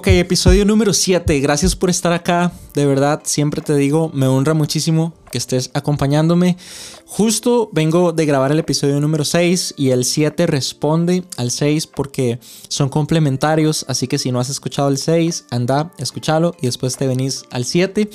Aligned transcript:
Ok, 0.00 0.06
episodio 0.06 0.64
número 0.64 0.94
7. 0.94 1.40
Gracias 1.40 1.76
por 1.76 1.90
estar 1.90 2.10
acá. 2.14 2.52
De 2.72 2.86
verdad, 2.86 3.20
siempre 3.24 3.60
te 3.60 3.76
digo, 3.76 4.10
me 4.14 4.26
honra 4.28 4.54
muchísimo 4.54 5.12
que 5.30 5.36
estés 5.36 5.70
acompañándome. 5.74 6.56
Justo 7.04 7.68
vengo 7.70 8.12
de 8.12 8.24
grabar 8.24 8.50
el 8.50 8.58
episodio 8.58 8.98
número 8.98 9.26
6 9.26 9.74
y 9.76 9.90
el 9.90 10.06
7 10.06 10.46
responde 10.46 11.24
al 11.36 11.50
6 11.50 11.86
porque 11.88 12.40
son 12.68 12.88
complementarios. 12.88 13.84
Así 13.88 14.06
que 14.06 14.16
si 14.16 14.32
no 14.32 14.40
has 14.40 14.48
escuchado 14.48 14.88
el 14.88 14.96
6, 14.96 15.44
anda, 15.50 15.92
escúchalo 15.98 16.56
y 16.62 16.64
después 16.64 16.96
te 16.96 17.06
venís 17.06 17.44
al 17.50 17.66
7. 17.66 18.08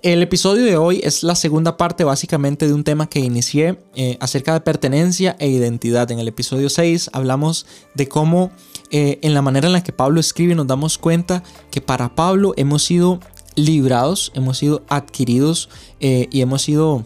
El 0.00 0.22
episodio 0.22 0.64
de 0.64 0.76
hoy 0.76 1.00
es 1.02 1.24
la 1.24 1.34
segunda 1.34 1.76
parte 1.76 2.04
básicamente 2.04 2.68
de 2.68 2.72
un 2.72 2.84
tema 2.84 3.08
que 3.08 3.18
inicié 3.18 3.80
eh, 3.96 4.16
acerca 4.20 4.54
de 4.54 4.60
pertenencia 4.60 5.36
e 5.40 5.48
identidad. 5.48 6.10
En 6.10 6.20
el 6.20 6.28
episodio 6.28 6.70
6 6.70 7.10
hablamos 7.12 7.66
de 7.94 8.08
cómo 8.08 8.52
eh, 8.90 9.18
en 9.22 9.34
la 9.34 9.42
manera 9.42 9.66
en 9.66 9.72
la 9.72 9.82
que 9.82 9.92
Pablo 9.92 10.20
escribe 10.20 10.54
nos 10.54 10.66
damos 10.66 10.98
cuenta 10.98 11.42
que 11.70 11.80
para 11.80 12.14
Pablo 12.14 12.54
hemos 12.56 12.84
sido 12.84 13.20
librados, 13.54 14.32
hemos 14.34 14.58
sido 14.58 14.82
adquiridos 14.88 15.68
eh, 16.00 16.28
y 16.30 16.40
hemos 16.40 16.62
sido 16.62 17.04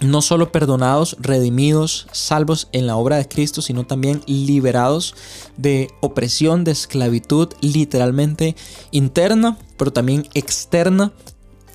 no 0.00 0.22
solo 0.22 0.52
perdonados, 0.52 1.16
redimidos, 1.18 2.06
salvos 2.12 2.68
en 2.72 2.86
la 2.86 2.96
obra 2.96 3.16
de 3.16 3.26
Cristo, 3.26 3.62
sino 3.62 3.84
también 3.84 4.22
liberados 4.26 5.14
de 5.56 5.88
opresión, 6.00 6.62
de 6.62 6.72
esclavitud 6.72 7.48
literalmente 7.60 8.54
interna, 8.92 9.58
pero 9.76 9.92
también 9.92 10.28
externa 10.34 11.12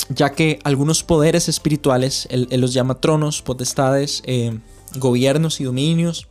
ya 0.10 0.32
que 0.32 0.60
algunos 0.64 1.04
poderes 1.04 1.50
espirituales, 1.50 2.28
él, 2.30 2.48
los 2.52 2.74
llama 2.74 3.00
tronos, 3.00 3.42
potestades, 3.42 4.22
eh, 4.26 4.60
gobiernos 4.96 5.60
y 5.60 5.64
dominios, 5.64 6.28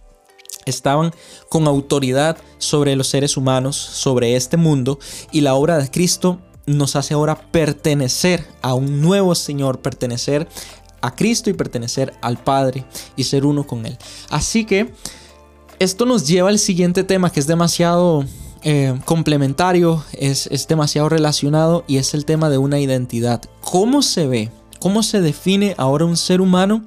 estaban 0.67 1.13
con 1.49 1.67
autoridad 1.67 2.37
sobre 2.59 2.97
los 2.97 3.09
seres 3.09 3.37
humanos, 3.37 3.77
sobre 3.77 4.37
este 4.37 4.57
mundo, 4.57 4.99
y 5.31 5.41
la 5.41 5.55
obra 5.55 5.79
de 5.79 5.91
Cristo 5.91 6.39
nos 6.67 6.97
hace 6.97 7.15
ahora 7.15 7.51
pertenecer 7.51 8.47
a 8.63 8.75
un 8.75 9.01
nuevo 9.01 9.35
Señor, 9.35 9.81
pertenecer 9.81 10.49
a 11.01 11.15
Cristo 11.15 11.51
y 11.51 11.55
pertenecer 11.55 12.15
al 12.21 12.39
Padre 12.39 12.85
y 13.17 13.25
ser 13.25 13.45
uno 13.45 13.67
con 13.67 13.87
Él. 13.87 13.99
Así 14.31 14.65
que 14.65 14.93
esto 15.79 16.07
nos 16.07 16.27
lleva 16.27 16.49
al 16.49 16.59
siguiente 16.59 17.03
tema 17.03 17.31
que 17.31 17.41
es 17.41 17.47
demasiado 17.47 18.25
eh, 18.63 18.97
complementario, 19.05 20.05
es, 20.13 20.47
es 20.47 20.69
demasiado 20.69 21.09
relacionado 21.09 21.85
y 21.89 21.97
es 21.97 22.15
el 22.15 22.25
tema 22.25 22.49
de 22.49 22.59
una 22.59 22.79
identidad. 22.79 23.43
¿Cómo 23.61 24.03
se 24.03 24.29
ve? 24.29 24.51
¿Cómo 24.79 25.03
se 25.03 25.21
define 25.21 25.75
ahora 25.79 26.05
un 26.05 26.17
ser 26.17 26.41
humano 26.41 26.85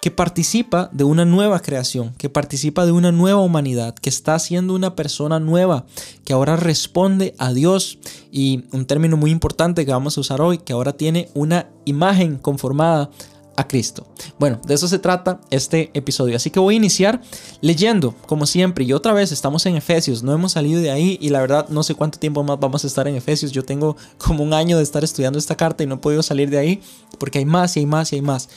que 0.00 0.10
participa 0.10 0.88
de 0.92 1.04
una 1.04 1.24
nueva 1.24 1.60
creación, 1.60 2.14
que 2.18 2.30
participa 2.30 2.86
de 2.86 2.92
una 2.92 3.12
nueva 3.12 3.40
humanidad, 3.40 3.94
que 3.94 4.08
está 4.10 4.38
siendo 4.38 4.74
una 4.74 4.94
persona 4.94 5.40
nueva, 5.40 5.86
que 6.24 6.32
ahora 6.32 6.56
responde 6.56 7.34
a 7.38 7.52
Dios 7.52 7.98
y 8.30 8.64
un 8.72 8.86
término 8.86 9.16
muy 9.16 9.30
importante 9.30 9.84
que 9.84 9.92
vamos 9.92 10.16
a 10.16 10.20
usar 10.20 10.40
hoy, 10.40 10.58
que 10.58 10.72
ahora 10.72 10.92
tiene 10.92 11.28
una 11.34 11.68
imagen 11.84 12.36
conformada 12.36 13.10
a 13.58 13.66
Cristo. 13.66 14.06
Bueno, 14.38 14.60
de 14.64 14.74
eso 14.74 14.86
se 14.86 15.00
trata 15.00 15.40
este 15.50 15.90
episodio. 15.92 16.36
Así 16.36 16.48
que 16.48 16.60
voy 16.60 16.74
a 16.74 16.76
iniciar 16.76 17.20
leyendo, 17.60 18.14
como 18.26 18.46
siempre. 18.46 18.84
Y 18.84 18.92
otra 18.92 19.12
vez 19.12 19.32
estamos 19.32 19.66
en 19.66 19.74
Efesios, 19.74 20.22
no 20.22 20.32
hemos 20.32 20.52
salido 20.52 20.80
de 20.80 20.92
ahí 20.92 21.18
y 21.20 21.30
la 21.30 21.40
verdad 21.40 21.68
no 21.68 21.82
sé 21.82 21.96
cuánto 21.96 22.20
tiempo 22.20 22.44
más 22.44 22.60
vamos 22.60 22.84
a 22.84 22.86
estar 22.86 23.08
en 23.08 23.16
Efesios. 23.16 23.50
Yo 23.50 23.64
tengo 23.64 23.96
como 24.16 24.44
un 24.44 24.52
año 24.52 24.76
de 24.76 24.84
estar 24.84 25.02
estudiando 25.02 25.40
esta 25.40 25.56
carta 25.56 25.82
y 25.82 25.88
no 25.88 25.96
he 25.96 25.98
podido 25.98 26.22
salir 26.22 26.50
de 26.50 26.58
ahí 26.58 26.80
porque 27.18 27.40
hay 27.40 27.46
más 27.46 27.76
y 27.76 27.80
hay 27.80 27.86
más 27.86 28.12
y 28.12 28.16
hay 28.16 28.22
más. 28.22 28.48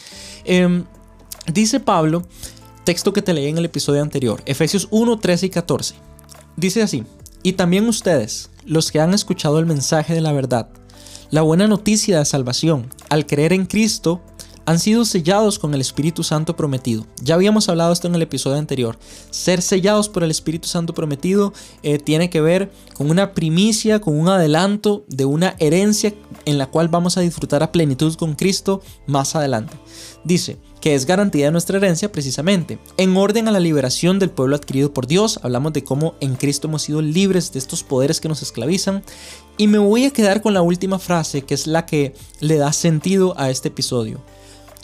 Em, 0.45 0.85
dice 1.47 1.79
Pablo, 1.79 2.23
texto 2.83 3.13
que 3.13 3.21
te 3.21 3.33
leí 3.33 3.47
en 3.47 3.57
el 3.57 3.65
episodio 3.65 4.01
anterior, 4.01 4.41
Efesios 4.45 4.87
1, 4.91 5.19
13 5.19 5.45
y 5.45 5.49
14. 5.49 5.95
Dice 6.57 6.81
así, 6.81 7.03
y 7.43 7.53
también 7.53 7.87
ustedes, 7.87 8.49
los 8.65 8.91
que 8.91 8.99
han 8.99 9.13
escuchado 9.13 9.59
el 9.59 9.65
mensaje 9.65 10.13
de 10.13 10.21
la 10.21 10.31
verdad, 10.31 10.69
la 11.29 11.41
buena 11.41 11.67
noticia 11.67 12.19
de 12.19 12.25
salvación, 12.25 12.89
al 13.09 13.25
creer 13.25 13.53
en 13.53 13.65
Cristo, 13.65 14.21
han 14.65 14.79
sido 14.79 15.05
sellados 15.05 15.59
con 15.59 15.73
el 15.73 15.81
Espíritu 15.81 16.23
Santo 16.23 16.55
prometido. 16.55 17.05
Ya 17.21 17.35
habíamos 17.35 17.69
hablado 17.69 17.93
esto 17.93 18.07
en 18.07 18.15
el 18.15 18.21
episodio 18.21 18.57
anterior. 18.57 18.97
Ser 19.29 19.61
sellados 19.61 20.09
por 20.09 20.23
el 20.23 20.31
Espíritu 20.31 20.67
Santo 20.67 20.93
prometido 20.93 21.53
eh, 21.83 21.97
tiene 21.97 22.29
que 22.29 22.41
ver 22.41 22.71
con 22.93 23.09
una 23.09 23.33
primicia, 23.33 23.99
con 23.99 24.19
un 24.19 24.29
adelanto 24.29 25.03
de 25.07 25.25
una 25.25 25.55
herencia 25.59 26.13
en 26.45 26.57
la 26.57 26.67
cual 26.67 26.87
vamos 26.87 27.17
a 27.17 27.21
disfrutar 27.21 27.63
a 27.63 27.71
plenitud 27.71 28.15
con 28.15 28.35
Cristo 28.35 28.81
más 29.07 29.35
adelante. 29.35 29.73
Dice 30.23 30.57
que 30.81 30.95
es 30.95 31.05
garantía 31.05 31.45
de 31.45 31.51
nuestra 31.51 31.77
herencia 31.77 32.11
precisamente. 32.11 32.79
En 32.97 33.15
orden 33.15 33.47
a 33.47 33.51
la 33.51 33.59
liberación 33.59 34.17
del 34.19 34.31
pueblo 34.31 34.55
adquirido 34.55 34.93
por 34.93 35.07
Dios, 35.07 35.39
hablamos 35.43 35.73
de 35.73 35.83
cómo 35.83 36.15
en 36.19 36.35
Cristo 36.35 36.67
hemos 36.67 36.81
sido 36.81 37.01
libres 37.01 37.53
de 37.53 37.59
estos 37.59 37.83
poderes 37.83 38.19
que 38.19 38.27
nos 38.27 38.41
esclavizan. 38.41 39.03
Y 39.57 39.67
me 39.67 39.77
voy 39.77 40.05
a 40.05 40.11
quedar 40.11 40.41
con 40.41 40.55
la 40.55 40.63
última 40.63 40.97
frase, 40.97 41.43
que 41.43 41.53
es 41.53 41.67
la 41.67 41.85
que 41.85 42.15
le 42.39 42.57
da 42.57 42.73
sentido 42.73 43.35
a 43.37 43.51
este 43.51 43.67
episodio. 43.67 44.21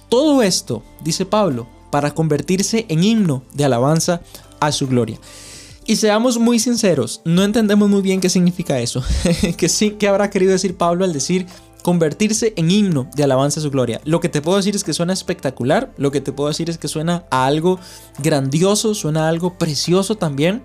Todo 0.10 0.42
esto, 0.42 0.84
dice 1.04 1.26
Pablo, 1.26 1.68
para 1.92 2.14
convertirse 2.14 2.86
en 2.90 3.04
himno 3.04 3.44
de 3.54 3.66
alabanza 3.66 4.22
a 4.60 4.72
su 4.72 4.88
gloria. 4.88 5.20
Y 5.86 5.96
seamos 5.96 6.38
muy 6.38 6.60
sinceros, 6.60 7.22
no 7.24 7.44
entendemos 7.44 7.90
muy 7.90 8.02
bien 8.02 8.20
qué 8.20 8.30
significa 8.30 8.80
eso. 8.80 9.02
¿Qué, 9.58 9.70
sí, 9.70 9.92
¿Qué 9.92 10.08
habrá 10.08 10.30
querido 10.30 10.52
decir 10.52 10.76
Pablo 10.76 11.06
al 11.06 11.14
decir 11.14 11.46
convertirse 11.82 12.52
en 12.58 12.70
himno 12.70 13.10
de 13.16 13.24
alabanza 13.24 13.62
a 13.62 13.64
su 13.64 13.72
gloria? 13.72 14.02
Lo 14.04 14.20
que 14.20 14.28
te 14.28 14.42
puedo 14.42 14.58
decir 14.58 14.76
es 14.76 14.84
que 14.84 14.94
suena 14.94 15.14
espectacular, 15.14 15.94
lo 15.98 16.12
que 16.12 16.20
te 16.20 16.34
puedo 16.34 16.50
decir 16.50 16.70
es 16.70 16.78
que 16.78 16.90
suena 16.90 17.24
a 17.32 17.46
algo 17.46 17.80
grandioso, 18.20 18.96
suena 18.96 19.26
a 19.26 19.30
algo 19.30 19.58
precioso 19.58 20.16
también, 20.16 20.62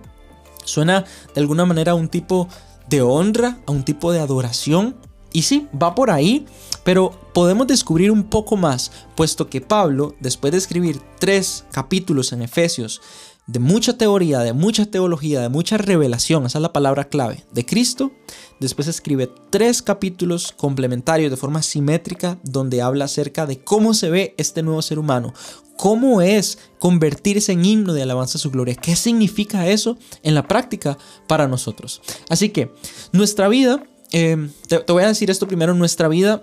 suena 0.64 1.04
de 1.34 1.40
alguna 1.40 1.66
manera 1.66 1.92
a 1.92 1.94
un 1.94 2.08
tipo 2.08 2.48
de 2.88 3.02
honra, 3.02 3.58
a 3.66 3.70
un 3.70 3.84
tipo 3.84 4.12
de 4.12 4.18
adoración. 4.18 4.96
Y 5.32 5.42
sí, 5.42 5.68
va 5.80 5.94
por 5.94 6.10
ahí, 6.10 6.46
pero 6.84 7.12
podemos 7.32 7.66
descubrir 7.66 8.10
un 8.10 8.24
poco 8.24 8.56
más, 8.56 8.92
puesto 9.14 9.48
que 9.48 9.60
Pablo, 9.60 10.14
después 10.20 10.52
de 10.52 10.58
escribir 10.58 11.00
tres 11.18 11.64
capítulos 11.72 12.32
en 12.32 12.42
Efesios, 12.42 13.00
de 13.46 13.58
mucha 13.58 13.98
teoría, 13.98 14.38
de 14.40 14.52
mucha 14.52 14.86
teología, 14.86 15.40
de 15.40 15.48
mucha 15.48 15.76
revelación, 15.76 16.46
esa 16.46 16.58
es 16.58 16.62
la 16.62 16.72
palabra 16.72 17.08
clave, 17.08 17.44
de 17.52 17.66
Cristo, 17.66 18.12
después 18.60 18.86
escribe 18.86 19.30
tres 19.50 19.82
capítulos 19.82 20.52
complementarios 20.56 21.30
de 21.30 21.36
forma 21.36 21.62
simétrica 21.62 22.38
donde 22.44 22.82
habla 22.82 23.06
acerca 23.06 23.46
de 23.46 23.62
cómo 23.62 23.94
se 23.94 24.10
ve 24.10 24.34
este 24.38 24.62
nuevo 24.62 24.80
ser 24.80 25.00
humano, 25.00 25.34
cómo 25.76 26.22
es 26.22 26.58
convertirse 26.78 27.52
en 27.52 27.64
himno 27.64 27.92
de 27.92 28.02
alabanza 28.02 28.38
a 28.38 28.40
su 28.40 28.52
gloria, 28.52 28.76
qué 28.76 28.94
significa 28.94 29.66
eso 29.66 29.98
en 30.22 30.34
la 30.36 30.46
práctica 30.46 30.96
para 31.26 31.48
nosotros. 31.48 32.00
Así 32.28 32.50
que 32.50 32.72
nuestra 33.10 33.48
vida, 33.48 33.82
eh, 34.12 34.48
te, 34.68 34.78
voy 34.92 35.02
a 35.02 35.08
decir 35.08 35.30
esto 35.30 35.46
primero, 35.48 35.74
nuestra 35.74 36.08
vida 36.08 36.42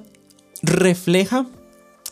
refleja 0.61 1.45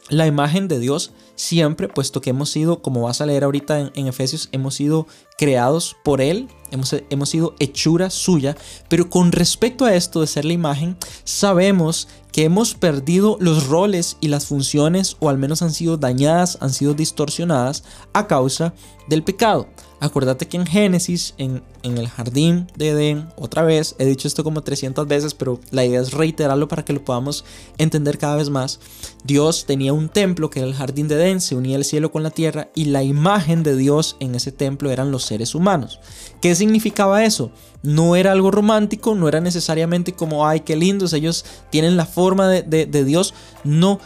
la 0.09 0.27
imagen 0.27 0.67
de 0.67 0.79
Dios 0.79 1.11
siempre, 1.35 1.87
puesto 1.87 2.21
que 2.21 2.29
hemos 2.31 2.49
sido, 2.49 2.81
como 2.81 3.01
vas 3.01 3.21
a 3.21 3.25
leer 3.25 3.43
ahorita 3.43 3.91
en, 3.93 4.07
Efesios, 4.07 4.49
hemos 4.51 4.75
sido 4.75 5.05
creados 5.37 5.95
por 6.03 6.21
Él, 6.21 6.47
hemos, 6.71 6.95
hemos 7.09 7.29
sido 7.29 7.55
hechura 7.59 8.09
suya, 8.09 8.55
pero 8.89 9.09
con 9.09 9.31
respecto 9.31 9.85
a 9.85 9.93
esto 9.93 10.21
de 10.21 10.27
ser 10.27 10.45
la 10.45 10.53
imagen, 10.53 10.97
sabemos 11.23 12.07
que 12.31 12.43
hemos 12.43 12.73
perdido 12.73 13.37
los 13.39 13.67
roles 13.67 14.17
y 14.21 14.29
las 14.29 14.45
funciones, 14.45 15.17
o 15.19 15.29
al 15.29 15.37
menos 15.37 15.61
han 15.61 15.73
sido 15.73 15.97
dañadas, 15.97 16.57
han 16.61 16.71
sido 16.71 16.93
distorsionadas 16.93 17.83
a 18.13 18.27
causa 18.27 18.73
del 19.07 19.23
pecado. 19.23 19.67
Acuérdate 19.99 20.47
que 20.47 20.57
en 20.57 20.67
Génesis, 20.67 21.33
en, 21.39 21.63
el 21.81 22.07
jardín 22.07 22.67
de 22.75 22.89
Edén, 22.89 23.29
otra 23.35 23.63
vez, 23.63 23.95
he 23.97 24.05
dicho 24.05 24.27
esto 24.27 24.43
como 24.43 24.61
300 24.61 25.07
veces, 25.07 25.33
pero 25.33 25.59
la 25.71 25.85
idea 25.85 26.01
es 26.01 26.13
reiterarlo 26.13 26.67
para 26.67 26.85
que 26.85 26.93
lo 26.93 27.03
podamos 27.03 27.45
entender 27.79 28.19
cada 28.19 28.35
vez 28.35 28.51
más. 28.51 28.79
Dios 29.23 29.65
tenía 29.65 29.93
un 29.93 30.09
templo 30.09 30.51
que 30.51 30.59
era 30.59 30.67
el 30.67 30.75
jardín 30.75 31.07
de 31.07 31.15
Edén, 31.15 31.41
se 31.41 31.55
unía 31.55 31.77
el 31.77 31.85
cielo 31.85 32.11
con 32.11 32.21
la 32.21 32.29
tierra 32.29 32.69
y 32.75 32.85
la 32.85 33.01
imagen 33.01 33.63
de 33.63 33.75
Dios 33.75 34.17
en 34.19 34.35
ese 34.35 34.51
templo 34.51 34.91
eran 34.91 35.11
los 35.11 35.23
seres 35.23 35.55
humanos. 35.55 35.99
¿Qué 36.41 36.53
significaba 36.53 37.25
eso? 37.25 37.51
No 37.81 38.15
era 38.15 38.33
algo 38.33 38.51
romántico, 38.51 39.15
no 39.15 39.27
era 39.27 39.41
necesariamente 39.41 40.13
como, 40.13 40.47
ay, 40.47 40.59
qué 40.59 40.75
lindos, 40.75 41.13
ellos 41.13 41.43
tienen 41.71 41.97
la 41.97 42.05
forma 42.05 42.47
de, 42.49 42.85
de 42.85 43.03
Dios. 43.03 43.33
No, 43.63 43.99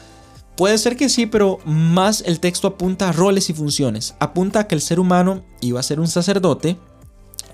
Puede 0.61 0.77
ser 0.77 0.95
que 0.95 1.09
sí, 1.09 1.25
pero 1.25 1.57
más 1.65 2.21
el 2.23 2.39
texto 2.39 2.67
apunta 2.67 3.09
a 3.09 3.11
roles 3.11 3.49
y 3.49 3.53
funciones. 3.53 4.13
Apunta 4.19 4.59
a 4.59 4.67
que 4.67 4.75
el 4.75 4.81
ser 4.81 4.99
humano 4.99 5.43
iba 5.59 5.79
a 5.79 5.83
ser 5.83 5.99
un 5.99 6.07
sacerdote, 6.07 6.77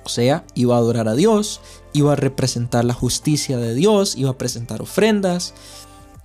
o 0.03 0.09
sea, 0.09 0.45
iba 0.55 0.75
a 0.75 0.79
adorar 0.79 1.07
a 1.07 1.15
Dios, 1.15 1.61
iba 1.93 2.11
a 2.11 2.15
representar 2.17 2.83
la 2.83 2.93
justicia 2.93 3.59
de 3.59 3.75
Dios, 3.75 4.17
iba 4.17 4.31
a 4.31 4.37
presentar 4.37 4.81
ofrendas. 4.81 5.53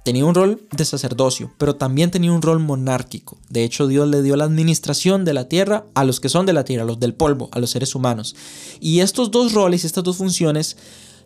Tenía 0.05 0.25
un 0.25 0.34
rol 0.34 0.67
de 0.76 0.84
sacerdocio, 0.84 1.52
pero 1.56 1.76
también 1.76 2.11
tenía 2.11 2.32
un 2.32 2.43
rol 2.43 2.58
monárquico. 2.58 3.38
De 3.49 3.62
hecho, 3.62 3.87
Dios 3.87 4.08
le 4.08 4.20
dio 4.20 4.34
la 4.34 4.43
administración 4.43 5.25
de 5.25 5.34
la 5.34 5.49
tierra 5.49 5.84
a 5.94 6.02
los 6.02 6.19
que 6.19 6.29
son 6.29 6.46
de 6.46 6.52
la 6.52 6.64
tierra, 6.64 6.82
a 6.82 6.87
los 6.87 6.99
del 6.99 7.14
polvo, 7.14 7.49
a 7.52 7.61
los 7.61 7.70
seres 7.70 7.94
humanos. 7.94 8.34
Y 8.81 8.99
estos 8.99 9.31
dos 9.31 9.52
roles, 9.52 9.84
estas 9.84 10.02
dos 10.02 10.17
funciones, 10.17 10.76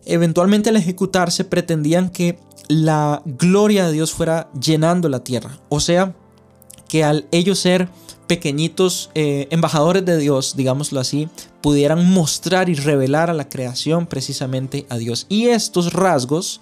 eventualmente 0.04 0.68
al 0.68 0.76
ejecutarse 0.76 1.44
pretendían 1.44 2.10
que 2.10 2.38
la 2.68 3.22
gloria 3.24 3.86
de 3.86 3.92
Dios 3.92 4.12
fuera 4.12 4.50
llenando 4.58 5.08
la 5.08 5.24
tierra. 5.24 5.58
O 5.68 5.80
sea, 5.80 6.14
que 6.88 7.04
al 7.04 7.26
ellos 7.30 7.58
ser 7.58 7.88
pequeñitos 8.26 9.10
eh, 9.14 9.46
embajadores 9.50 10.04
de 10.04 10.18
Dios, 10.18 10.54
digámoslo 10.56 11.00
así, 11.00 11.28
pudieran 11.60 12.10
mostrar 12.10 12.68
y 12.68 12.74
revelar 12.74 13.30
a 13.30 13.34
la 13.34 13.48
creación 13.48 14.06
precisamente 14.06 14.86
a 14.88 14.96
Dios. 14.96 15.26
Y 15.28 15.48
estos 15.48 15.92
rasgos 15.92 16.60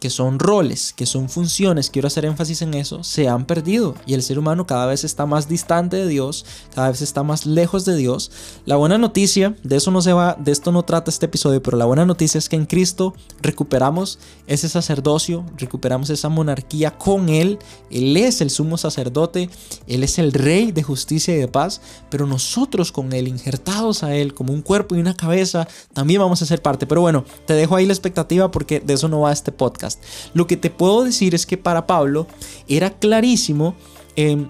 que 0.00 0.10
son 0.10 0.38
roles, 0.38 0.92
que 0.94 1.06
son 1.06 1.28
funciones, 1.28 1.90
quiero 1.90 2.08
hacer 2.08 2.24
énfasis 2.24 2.62
en 2.62 2.74
eso, 2.74 3.04
se 3.04 3.28
han 3.28 3.44
perdido 3.44 3.94
y 4.06 4.14
el 4.14 4.22
ser 4.22 4.38
humano 4.38 4.66
cada 4.66 4.86
vez 4.86 5.04
está 5.04 5.26
más 5.26 5.48
distante 5.48 5.98
de 5.98 6.08
Dios, 6.08 6.46
cada 6.74 6.90
vez 6.90 7.02
está 7.02 7.22
más 7.22 7.46
lejos 7.46 7.84
de 7.84 7.96
Dios. 7.96 8.30
La 8.64 8.76
buena 8.76 8.98
noticia, 8.98 9.54
de 9.62 9.76
eso 9.76 9.90
no 9.90 10.00
se 10.02 10.12
va, 10.12 10.36
de 10.38 10.52
esto 10.52 10.72
no 10.72 10.84
trata 10.84 11.10
este 11.10 11.26
episodio, 11.26 11.62
pero 11.62 11.76
la 11.76 11.84
buena 11.84 12.06
noticia 12.06 12.38
es 12.38 12.48
que 12.48 12.56
en 12.56 12.66
Cristo 12.66 13.14
recuperamos 13.42 14.18
ese 14.46 14.68
sacerdocio, 14.68 15.44
recuperamos 15.58 16.08
esa 16.10 16.30
monarquía 16.30 16.96
con 16.96 17.28
él, 17.28 17.58
él 17.90 18.16
es 18.16 18.40
el 18.40 18.50
sumo 18.50 18.78
sacerdote, 18.78 19.50
él 19.86 20.02
es 20.02 20.18
el 20.18 20.32
rey 20.32 20.72
de 20.72 20.82
justicia 20.82 21.34
y 21.34 21.38
de 21.38 21.48
paz, 21.48 21.82
pero 22.08 22.26
nosotros 22.26 22.90
con 22.90 23.12
él 23.12 23.28
injertados 23.28 24.02
a 24.02 24.14
él 24.14 24.32
como 24.32 24.52
un 24.52 24.62
cuerpo 24.62 24.94
y 24.94 25.00
una 25.00 25.14
cabeza, 25.14 25.68
también 25.92 26.20
vamos 26.20 26.40
a 26.40 26.46
ser 26.46 26.62
parte. 26.62 26.86
Pero 26.86 27.02
bueno, 27.02 27.24
te 27.46 27.54
dejo 27.54 27.76
ahí 27.76 27.84
la 27.84 27.92
expectativa 27.92 28.50
porque 28.50 28.80
de 28.80 28.94
eso 28.94 29.08
no 29.08 29.20
va 29.20 29.32
este 29.32 29.52
podcast. 29.52 29.89
Lo 30.34 30.46
que 30.46 30.56
te 30.56 30.70
puedo 30.70 31.04
decir 31.04 31.34
es 31.34 31.46
que 31.46 31.56
para 31.56 31.86
Pablo 31.86 32.26
era 32.68 32.90
clarísimo 32.90 33.74
em, 34.16 34.48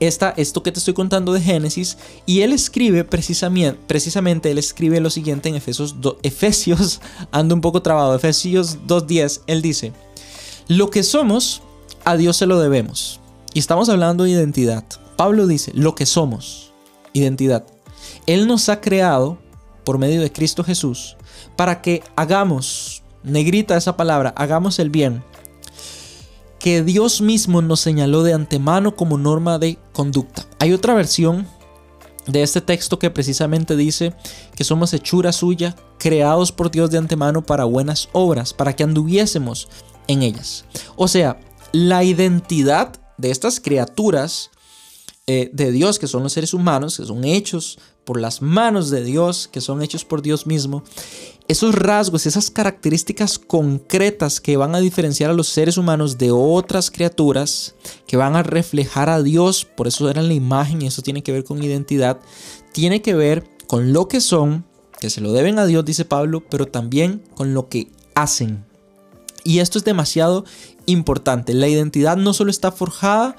esta, 0.00 0.30
esto 0.36 0.62
que 0.62 0.72
te 0.72 0.78
estoy 0.78 0.94
contando 0.94 1.32
de 1.32 1.40
Génesis 1.40 1.96
y 2.26 2.40
él 2.40 2.52
escribe 2.52 3.04
precisamente, 3.04 3.78
precisamente 3.86 4.50
él 4.50 4.58
escribe 4.58 5.00
lo 5.00 5.10
siguiente 5.10 5.48
en 5.48 5.54
Efesios, 5.54 5.94
Efesios 6.22 7.00
ando 7.30 7.54
un 7.54 7.60
poco 7.60 7.82
trabado, 7.82 8.14
Efesios 8.14 8.78
2.10, 8.86 9.42
él 9.46 9.62
dice, 9.62 9.92
lo 10.68 10.90
que 10.90 11.02
somos, 11.02 11.62
a 12.04 12.16
Dios 12.16 12.36
se 12.36 12.46
lo 12.46 12.58
debemos. 12.58 13.20
Y 13.54 13.58
estamos 13.58 13.88
hablando 13.88 14.24
de 14.24 14.30
identidad. 14.30 14.84
Pablo 15.16 15.46
dice, 15.46 15.72
lo 15.74 15.94
que 15.94 16.06
somos, 16.06 16.72
identidad. 17.12 17.64
Él 18.26 18.46
nos 18.46 18.68
ha 18.68 18.80
creado 18.80 19.38
por 19.84 19.98
medio 19.98 20.20
de 20.20 20.32
Cristo 20.32 20.64
Jesús 20.64 21.16
para 21.56 21.82
que 21.82 22.02
hagamos 22.16 23.01
negrita 23.22 23.76
esa 23.76 23.96
palabra, 23.96 24.32
hagamos 24.36 24.78
el 24.78 24.90
bien, 24.90 25.24
que 26.58 26.82
Dios 26.82 27.20
mismo 27.20 27.60
nos 27.62 27.80
señaló 27.80 28.22
de 28.22 28.34
antemano 28.34 28.94
como 28.94 29.18
norma 29.18 29.58
de 29.58 29.78
conducta. 29.92 30.46
Hay 30.58 30.72
otra 30.72 30.94
versión 30.94 31.46
de 32.26 32.42
este 32.42 32.60
texto 32.60 32.98
que 32.98 33.10
precisamente 33.10 33.76
dice 33.76 34.14
que 34.54 34.64
somos 34.64 34.92
hechura 34.94 35.32
suya, 35.32 35.74
creados 35.98 36.52
por 36.52 36.70
Dios 36.70 36.90
de 36.90 36.98
antemano 36.98 37.42
para 37.42 37.64
buenas 37.64 38.08
obras, 38.12 38.54
para 38.54 38.74
que 38.74 38.84
anduviésemos 38.84 39.68
en 40.06 40.22
ellas. 40.22 40.64
O 40.96 41.08
sea, 41.08 41.40
la 41.72 42.04
identidad 42.04 42.92
de 43.18 43.30
estas 43.30 43.60
criaturas 43.60 44.50
eh, 45.26 45.50
de 45.52 45.72
Dios, 45.72 45.98
que 45.98 46.06
son 46.08 46.22
los 46.22 46.32
seres 46.32 46.54
humanos, 46.54 46.96
que 46.96 47.04
son 47.04 47.24
hechos 47.24 47.78
por 48.04 48.20
las 48.20 48.42
manos 48.42 48.90
de 48.90 49.04
Dios, 49.04 49.48
que 49.48 49.60
son 49.60 49.82
hechos 49.82 50.04
por 50.04 50.22
Dios 50.22 50.46
mismo, 50.46 50.82
esos 51.48 51.74
rasgos, 51.74 52.26
esas 52.26 52.50
características 52.50 53.38
concretas 53.38 54.40
que 54.40 54.56
van 54.56 54.74
a 54.74 54.80
diferenciar 54.80 55.30
a 55.30 55.34
los 55.34 55.48
seres 55.48 55.76
humanos 55.76 56.18
de 56.18 56.30
otras 56.30 56.90
criaturas, 56.90 57.74
que 58.06 58.16
van 58.16 58.36
a 58.36 58.42
reflejar 58.42 59.08
a 59.08 59.22
Dios, 59.22 59.64
por 59.64 59.88
eso 59.88 60.08
eran 60.08 60.28
la 60.28 60.34
imagen 60.34 60.82
y 60.82 60.86
eso 60.86 61.02
tiene 61.02 61.22
que 61.22 61.32
ver 61.32 61.44
con 61.44 61.62
identidad, 61.62 62.20
tiene 62.72 63.02
que 63.02 63.14
ver 63.14 63.44
con 63.66 63.92
lo 63.92 64.08
que 64.08 64.20
son, 64.20 64.64
que 65.00 65.10
se 65.10 65.20
lo 65.20 65.32
deben 65.32 65.58
a 65.58 65.66
Dios, 65.66 65.84
dice 65.84 66.04
Pablo, 66.04 66.42
pero 66.48 66.66
también 66.66 67.22
con 67.34 67.54
lo 67.54 67.68
que 67.68 67.88
hacen. 68.14 68.64
Y 69.44 69.58
esto 69.58 69.78
es 69.78 69.84
demasiado 69.84 70.44
importante. 70.86 71.54
La 71.54 71.68
identidad 71.68 72.16
no 72.16 72.32
solo 72.32 72.50
está 72.50 72.70
forjada 72.70 73.36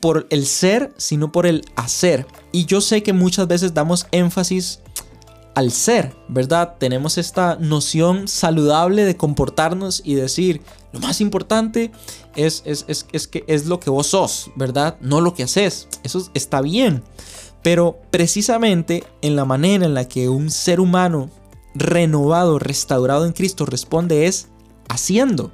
por 0.00 0.26
el 0.30 0.46
ser, 0.46 0.92
sino 0.98 1.32
por 1.32 1.46
el 1.46 1.64
hacer. 1.74 2.26
Y 2.52 2.66
yo 2.66 2.80
sé 2.80 3.02
que 3.02 3.14
muchas 3.14 3.48
veces 3.48 3.72
damos 3.72 4.06
énfasis 4.12 4.80
al 5.56 5.72
ser, 5.72 6.14
¿verdad? 6.28 6.74
Tenemos 6.78 7.16
esta 7.16 7.56
noción 7.56 8.28
saludable 8.28 9.06
de 9.06 9.16
comportarnos 9.16 10.02
y 10.04 10.14
decir, 10.14 10.60
lo 10.92 11.00
más 11.00 11.22
importante 11.22 11.90
es, 12.36 12.62
es, 12.66 12.84
es, 12.88 13.26
que 13.26 13.42
es 13.48 13.64
lo 13.64 13.80
que 13.80 13.88
vos 13.88 14.08
sos, 14.08 14.50
¿verdad? 14.54 14.98
No 15.00 15.22
lo 15.22 15.32
que 15.32 15.44
haces. 15.44 15.88
Eso 16.02 16.30
está 16.34 16.60
bien. 16.60 17.02
Pero 17.62 17.98
precisamente 18.10 19.04
en 19.22 19.34
la 19.34 19.46
manera 19.46 19.86
en 19.86 19.94
la 19.94 20.06
que 20.06 20.28
un 20.28 20.50
ser 20.50 20.78
humano 20.78 21.30
renovado, 21.74 22.58
restaurado 22.58 23.24
en 23.24 23.32
Cristo 23.32 23.64
responde 23.64 24.26
es 24.26 24.48
haciendo, 24.90 25.52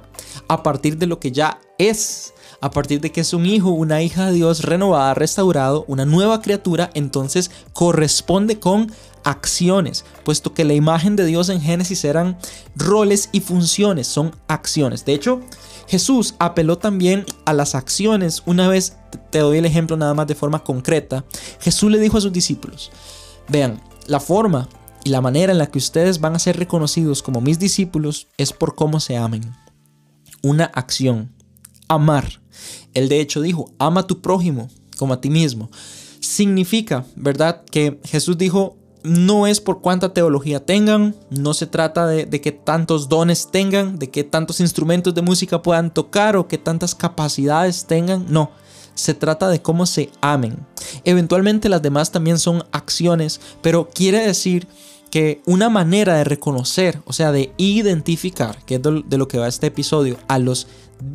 a 0.49 0.63
partir 0.63 0.97
de 0.97 1.07
lo 1.07 1.21
que 1.21 1.31
ya 1.31 1.61
es 1.77 2.33
a 2.63 2.71
partir 2.71 3.01
de 3.01 3.11
que 3.11 3.19
es 3.19 3.33
un 3.33 3.45
hijo, 3.45 3.71
una 3.71 4.01
hija 4.01 4.27
de 4.27 4.35
Dios 4.35 4.61
renovada, 4.61 5.13
restaurado, 5.13 5.83
una 5.89 6.05
nueva 6.05 6.41
criatura, 6.41 6.91
entonces 6.93 7.51
corresponde 7.73 8.57
con 8.57 8.89
acciones, 9.25 10.05
puesto 10.23 10.53
que 10.53 10.63
la 10.63 10.73
imagen 10.73 11.17
de 11.17 11.25
Dios 11.25 11.49
en 11.49 11.59
Génesis 11.59 12.05
eran 12.05 12.37
roles 12.77 13.27
y 13.33 13.41
funciones, 13.41 14.07
son 14.07 14.33
acciones. 14.47 15.03
De 15.03 15.13
hecho, 15.13 15.41
Jesús 15.89 16.35
apeló 16.39 16.77
también 16.77 17.25
a 17.43 17.51
las 17.51 17.75
acciones. 17.75 18.43
Una 18.45 18.69
vez 18.69 18.95
te 19.29 19.39
doy 19.39 19.57
el 19.57 19.65
ejemplo 19.65 19.97
nada 19.97 20.13
más 20.13 20.27
de 20.27 20.35
forma 20.35 20.63
concreta. 20.63 21.25
Jesús 21.59 21.91
le 21.91 21.99
dijo 21.99 22.17
a 22.17 22.21
sus 22.21 22.31
discípulos, 22.31 22.93
vean, 23.49 23.81
la 24.07 24.21
forma 24.21 24.69
y 25.03 25.09
la 25.09 25.19
manera 25.19 25.51
en 25.51 25.57
la 25.57 25.67
que 25.67 25.79
ustedes 25.79 26.21
van 26.21 26.35
a 26.35 26.39
ser 26.39 26.55
reconocidos 26.55 27.23
como 27.23 27.41
mis 27.41 27.59
discípulos 27.59 28.29
es 28.37 28.53
por 28.53 28.73
cómo 28.75 29.01
se 29.01 29.17
amen. 29.17 29.53
Una 30.41 30.63
acción, 30.63 31.35
amar. 31.89 32.42
Él 32.93 33.09
de 33.09 33.19
hecho 33.19 33.41
dijo, 33.41 33.73
ama 33.79 34.01
a 34.01 34.07
tu 34.07 34.21
prójimo 34.21 34.69
como 34.97 35.13
a 35.13 35.21
ti 35.21 35.29
mismo. 35.29 35.69
Significa, 36.19 37.05
¿verdad? 37.15 37.63
Que 37.69 37.99
Jesús 38.05 38.37
dijo, 38.37 38.77
no 39.03 39.47
es 39.47 39.59
por 39.59 39.81
cuánta 39.81 40.13
teología 40.13 40.65
tengan, 40.65 41.15
no 41.29 41.53
se 41.53 41.67
trata 41.67 42.07
de, 42.07 42.25
de, 42.25 42.39
que 42.39 42.51
tantos 42.53 43.09
dones 43.09 43.49
tengan, 43.51 43.99
de 43.99 44.09
que 44.09 44.23
tantos 44.23 44.61
instrumentos 44.61 45.13
de 45.13 45.21
música 45.21 45.61
puedan 45.61 45.93
tocar 45.93 46.37
o 46.37 46.47
que 46.47 46.57
tantas 46.57 46.95
capacidades 46.95 47.85
tengan, 47.85 48.25
no, 48.29 48.51
se 48.95 49.13
trata 49.13 49.49
de 49.49 49.61
cómo 49.61 49.85
se 49.85 50.09
amen. 50.21 50.65
Eventualmente 51.03 51.69
las 51.69 51.81
demás 51.81 52.11
también 52.11 52.39
son 52.39 52.63
acciones, 52.71 53.41
pero 53.61 53.89
quiere 53.93 54.25
decir 54.25 54.67
que 55.09 55.41
una 55.45 55.69
manera 55.69 56.15
de 56.15 56.23
reconocer, 56.23 57.01
o 57.05 57.13
sea, 57.13 57.31
de 57.31 57.53
identificar, 57.57 58.63
que 58.65 58.75
es 58.75 58.81
de 58.81 59.17
lo 59.17 59.27
que 59.27 59.37
va 59.37 59.47
este 59.47 59.67
episodio, 59.67 60.17
a 60.27 60.39
los 60.39 60.67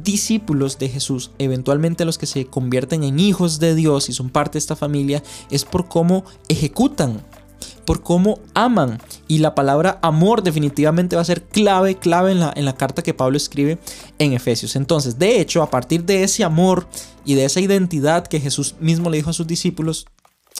discípulos 0.02 0.78
de 0.78 0.88
Jesús, 0.88 1.30
eventualmente 1.38 2.04
los 2.04 2.18
que 2.18 2.26
se 2.26 2.47
convierten 2.47 3.04
en 3.04 3.18
hijos 3.18 3.59
de 3.59 3.75
Dios 3.75 4.09
y 4.09 4.12
son 4.12 4.30
parte 4.30 4.54
de 4.54 4.61
esta 4.61 4.76
familia, 4.76 5.23
es 5.50 5.64
por 5.64 5.88
cómo 5.88 6.25
ejecutan 6.49 7.23
por 7.88 8.02
cómo 8.02 8.38
aman. 8.52 9.00
Y 9.28 9.38
la 9.38 9.54
palabra 9.54 9.99
amor 10.02 10.42
definitivamente 10.42 11.16
va 11.16 11.23
a 11.23 11.25
ser 11.25 11.45
clave, 11.45 11.95
clave 11.97 12.33
en 12.33 12.40
la, 12.40 12.52
en 12.54 12.66
la 12.66 12.75
carta 12.75 13.02
que 13.02 13.14
Pablo 13.14 13.38
escribe 13.38 13.78
en 14.18 14.35
Efesios. 14.35 14.76
Entonces, 14.76 15.18
de 15.18 15.40
hecho, 15.40 15.62
a 15.62 15.71
partir 15.71 16.04
de 16.04 16.23
ese 16.23 16.45
amor 16.45 16.87
y 17.25 17.35
de 17.35 17.47
esa 17.47 17.61
identidad 17.61 18.26
que 18.26 18.40
Jesús 18.40 18.75
mismo 18.78 19.09
le 19.09 19.16
dijo 19.16 19.30
a 19.30 19.33
sus 19.33 19.47
discípulos, 19.47 20.07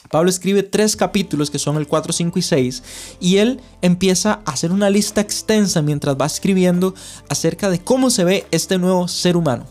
Pablo 0.09 0.29
escribe 0.29 0.63
tres 0.63 0.95
capítulos 0.95 1.51
que 1.51 1.59
son 1.59 1.77
el 1.77 1.87
4, 1.87 2.13
5 2.13 2.39
y 2.39 2.41
6 2.41 2.83
y 3.19 3.37
él 3.37 3.61
empieza 3.81 4.41
a 4.45 4.51
hacer 4.51 4.71
una 4.71 4.89
lista 4.89 5.21
extensa 5.21 5.81
mientras 5.81 6.15
va 6.15 6.25
escribiendo 6.25 6.95
acerca 7.29 7.69
de 7.69 7.79
cómo 7.79 8.09
se 8.09 8.23
ve 8.23 8.47
este 8.51 8.77
nuevo 8.77 9.07
ser 9.07 9.37
humano, 9.37 9.65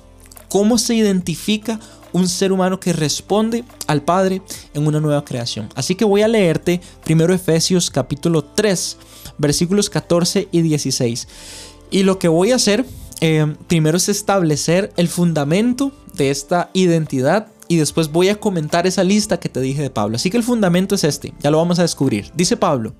cómo 0.49 0.79
se 0.79 0.95
identifica 0.95 1.81
un 2.13 2.29
ser 2.29 2.53
humano 2.53 2.81
que 2.81 2.93
responde 2.93 3.65
al 3.87 4.03
Padre 4.03 4.41
en 4.75 4.87
una 4.87 5.01
nueva 5.01 5.25
creación. 5.25 5.69
Así 5.75 5.95
que 5.95 6.05
voy 6.05 6.23
a 6.23 6.29
leerte 6.29 6.81
primero 7.05 7.35
Efesios 7.35 7.91
capítulo 7.91 8.45
3, 8.45 8.97
versículos 9.39 9.91
14 9.91 10.49
y 10.51 10.63
16. 10.63 11.29
Y 11.91 12.03
lo 12.05 12.19
que 12.19 12.29
voy 12.29 12.53
a 12.53 12.57
hacer 12.57 12.87
eh, 13.21 13.55
primero 13.67 13.97
es 13.97 14.09
establecer 14.09 14.93
el 14.97 15.09
fundamento 15.09 15.93
de 16.15 16.31
esta 16.31 16.71
identidad 16.73 17.49
y 17.69 17.77
después 17.77 18.11
voy 18.11 18.31
a 18.31 18.41
comentar 18.41 18.87
esa 18.87 19.05
lista 19.05 19.39
que 19.39 19.49
te 19.49 19.61
dije 19.61 19.83
de 19.83 19.91
Pablo. 19.91 20.17
Así 20.17 20.31
que 20.31 20.39
el 20.39 20.43
fundamento 20.43 20.95
es 20.95 21.05
este, 21.05 21.35
ya 21.41 21.51
lo 21.51 21.59
vamos 21.59 21.79
a 21.79 21.83
descubrir. 21.83 22.31
Dice 22.35 22.57
Pablo, 22.57 22.95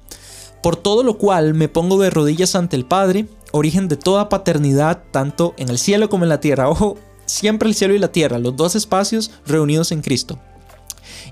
por 0.63 0.77
todo 0.77 1.03
lo 1.03 1.19
cual 1.19 1.55
me 1.55 1.69
pongo 1.69 1.99
de 1.99 2.11
rodillas 2.11 2.55
ante 2.55 2.77
el 2.77 2.85
Padre, 2.85 3.27
origen 3.53 3.89
de 3.89 3.97
toda 3.97 4.29
paternidad, 4.29 5.03
tanto 5.11 5.55
en 5.57 5.71
el 5.71 5.79
cielo 5.79 6.09
como 6.09 6.25
en 6.25 6.29
la 6.29 6.41
tierra. 6.41 6.69
Ojo, 6.69 6.97
siempre 7.27 7.69
el 7.69 7.75
cielo 7.75 7.95
y 7.95 7.99
la 7.99 8.13
tierra, 8.13 8.39
los 8.39 8.57
dos 8.57 8.77
espacios 8.77 9.31
reunidos 9.47 9.93
en 9.93 10.03
Cristo. 10.03 10.39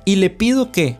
Y 0.04 0.16
le 0.16 0.30
pido 0.30 0.72
que, 0.72 0.98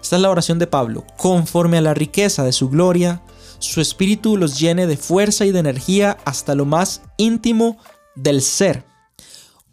esta 0.00 0.16
es 0.16 0.22
la 0.22 0.30
oración 0.30 0.58
de 0.58 0.66
Pablo, 0.66 1.04
conforme 1.16 1.78
a 1.78 1.82
la 1.82 1.94
riqueza 1.94 2.44
de 2.44 2.52
su 2.52 2.68
gloria, 2.68 3.22
su 3.58 3.80
espíritu 3.80 4.36
los 4.36 4.58
llene 4.58 4.86
de 4.86 4.96
fuerza 4.96 5.46
y 5.46 5.50
de 5.50 5.58
energía 5.58 6.18
hasta 6.24 6.54
lo 6.54 6.64
más 6.64 7.02
íntimo 7.16 7.78
del 8.14 8.42
ser. 8.42 8.84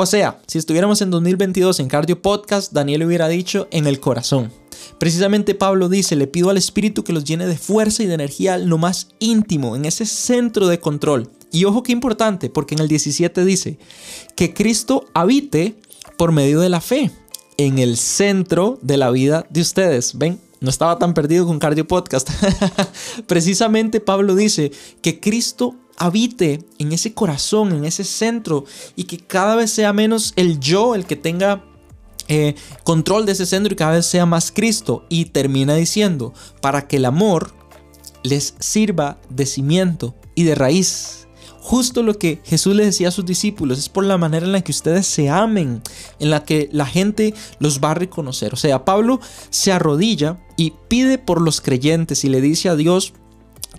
O 0.01 0.08
sea, 0.08 0.41
si 0.48 0.58
estuviéramos 0.58 1.00
en 1.03 1.12
2022 1.12 1.79
en 1.79 1.88
Cardio 1.88 2.24
Podcast, 2.24 2.74
Daniel 2.74 3.03
hubiera 3.03 3.27
dicho 3.27 3.67
en 3.70 3.86
el 3.86 4.00
corazón. 4.00 4.51
Precisamente 4.98 5.53
Pablo 5.53 5.89
dice, 5.89 6.15
le 6.15 6.25
pido 6.25 6.50
al 6.50 6.58
Espíritu 6.58 7.03
que 7.03 7.13
los 7.13 7.24
llene 7.24 7.46
de 7.46 7.55
fuerza 7.55 8.01
y 8.01 8.08
de 8.08 8.15
energía 8.15 8.58
lo 8.58 8.79
más 8.79 9.10
íntimo, 9.20 9.75
en 9.75 9.86
ese 9.86 10.08
centro 10.08 10.65
de 10.65 10.79
control. 10.79 11.29
Y 11.51 11.65
ojo 11.65 11.84
que 11.84 11.91
importante, 11.91 12.50
porque 12.50 12.74
en 12.74 12.81
el 12.81 12.88
17 12.88 13.46
dice, 13.46 13.77
que 14.36 14.55
Cristo 14.55 15.05
habite 15.13 15.75
por 16.17 16.31
medio 16.31 16.62
de 16.62 16.70
la 16.70 16.81
fe 16.81 17.12
en 17.58 17.77
el 17.77 17.96
centro 17.96 18.79
de 18.81 18.98
la 18.98 19.12
vida 19.12 19.46
de 19.51 19.62
ustedes. 19.62 20.17
¿Ven? 20.17 20.39
No 20.62 20.72
estaba 20.72 20.98
tan 20.98 21.13
perdido 21.13 21.46
con 21.46 21.60
Cardio 21.60 21.88
Podcast. 21.88 22.27
Precisamente 23.27 24.00
Pablo 24.00 24.34
dice 24.34 24.72
que 25.03 25.20
Cristo 25.20 25.75
habite 25.98 26.65
en 26.79 26.91
ese 26.91 27.13
corazón, 27.13 27.71
en 27.74 27.86
ese 27.86 28.03
centro, 28.03 28.65
y 28.95 29.05
que 29.05 29.17
cada 29.17 29.55
vez 29.55 29.71
sea 29.71 29.93
menos 29.93 30.33
el 30.36 30.60
yo 30.60 30.95
el 30.95 31.05
que 31.05 31.15
tenga 31.15 31.63
eh, 32.27 32.55
control 32.83 33.25
de 33.25 33.33
ese 33.33 33.45
centro 33.45 33.74
y 33.74 33.77
cada 33.77 33.93
vez 33.93 34.05
sea 34.05 34.25
más 34.25 34.51
Cristo. 34.51 35.05
Y 35.10 35.25
termina 35.25 35.75
diciendo, 35.75 36.33
para 36.62 36.88
que 36.88 36.98
el 36.98 37.05
amor 37.05 37.53
les 38.24 38.55
sirva 38.60 39.19
de 39.29 39.45
cimiento 39.45 40.15
y 40.36 40.43
de 40.43 40.55
raíz 40.55 41.21
Justo 41.62 42.01
lo 42.01 42.17
que 42.17 42.41
Jesús 42.43 42.75
le 42.75 42.86
decía 42.86 43.10
a 43.10 43.12
sus 43.12 43.25
discípulos 43.25 43.77
es 43.77 43.88
por 43.88 44.03
la 44.03 44.17
manera 44.17 44.48
en 44.48 44.51
la 44.51 44.62
que 44.62 44.71
ustedes 44.71 45.05
se 45.05 45.29
amen, 45.29 45.83
en 46.19 46.31
la 46.31 46.43
que 46.43 46.67
la 46.71 46.88
gente 46.88 47.36
los 47.60 47.79
va 47.79 47.91
a 47.91 47.93
reconocer. 47.93 48.51
O 48.55 48.57
sea, 48.57 48.83
Pablo 48.83 49.19
se 49.51 49.71
arrodilla 49.71 50.41
y 50.57 50.74
pide 50.88 51.19
por 51.19 51.39
los 51.39 51.62
creyentes 51.62 52.24
y 52.25 52.29
le 52.29 52.41
dice 52.41 52.67
a 52.67 52.75
Dios 52.75 53.13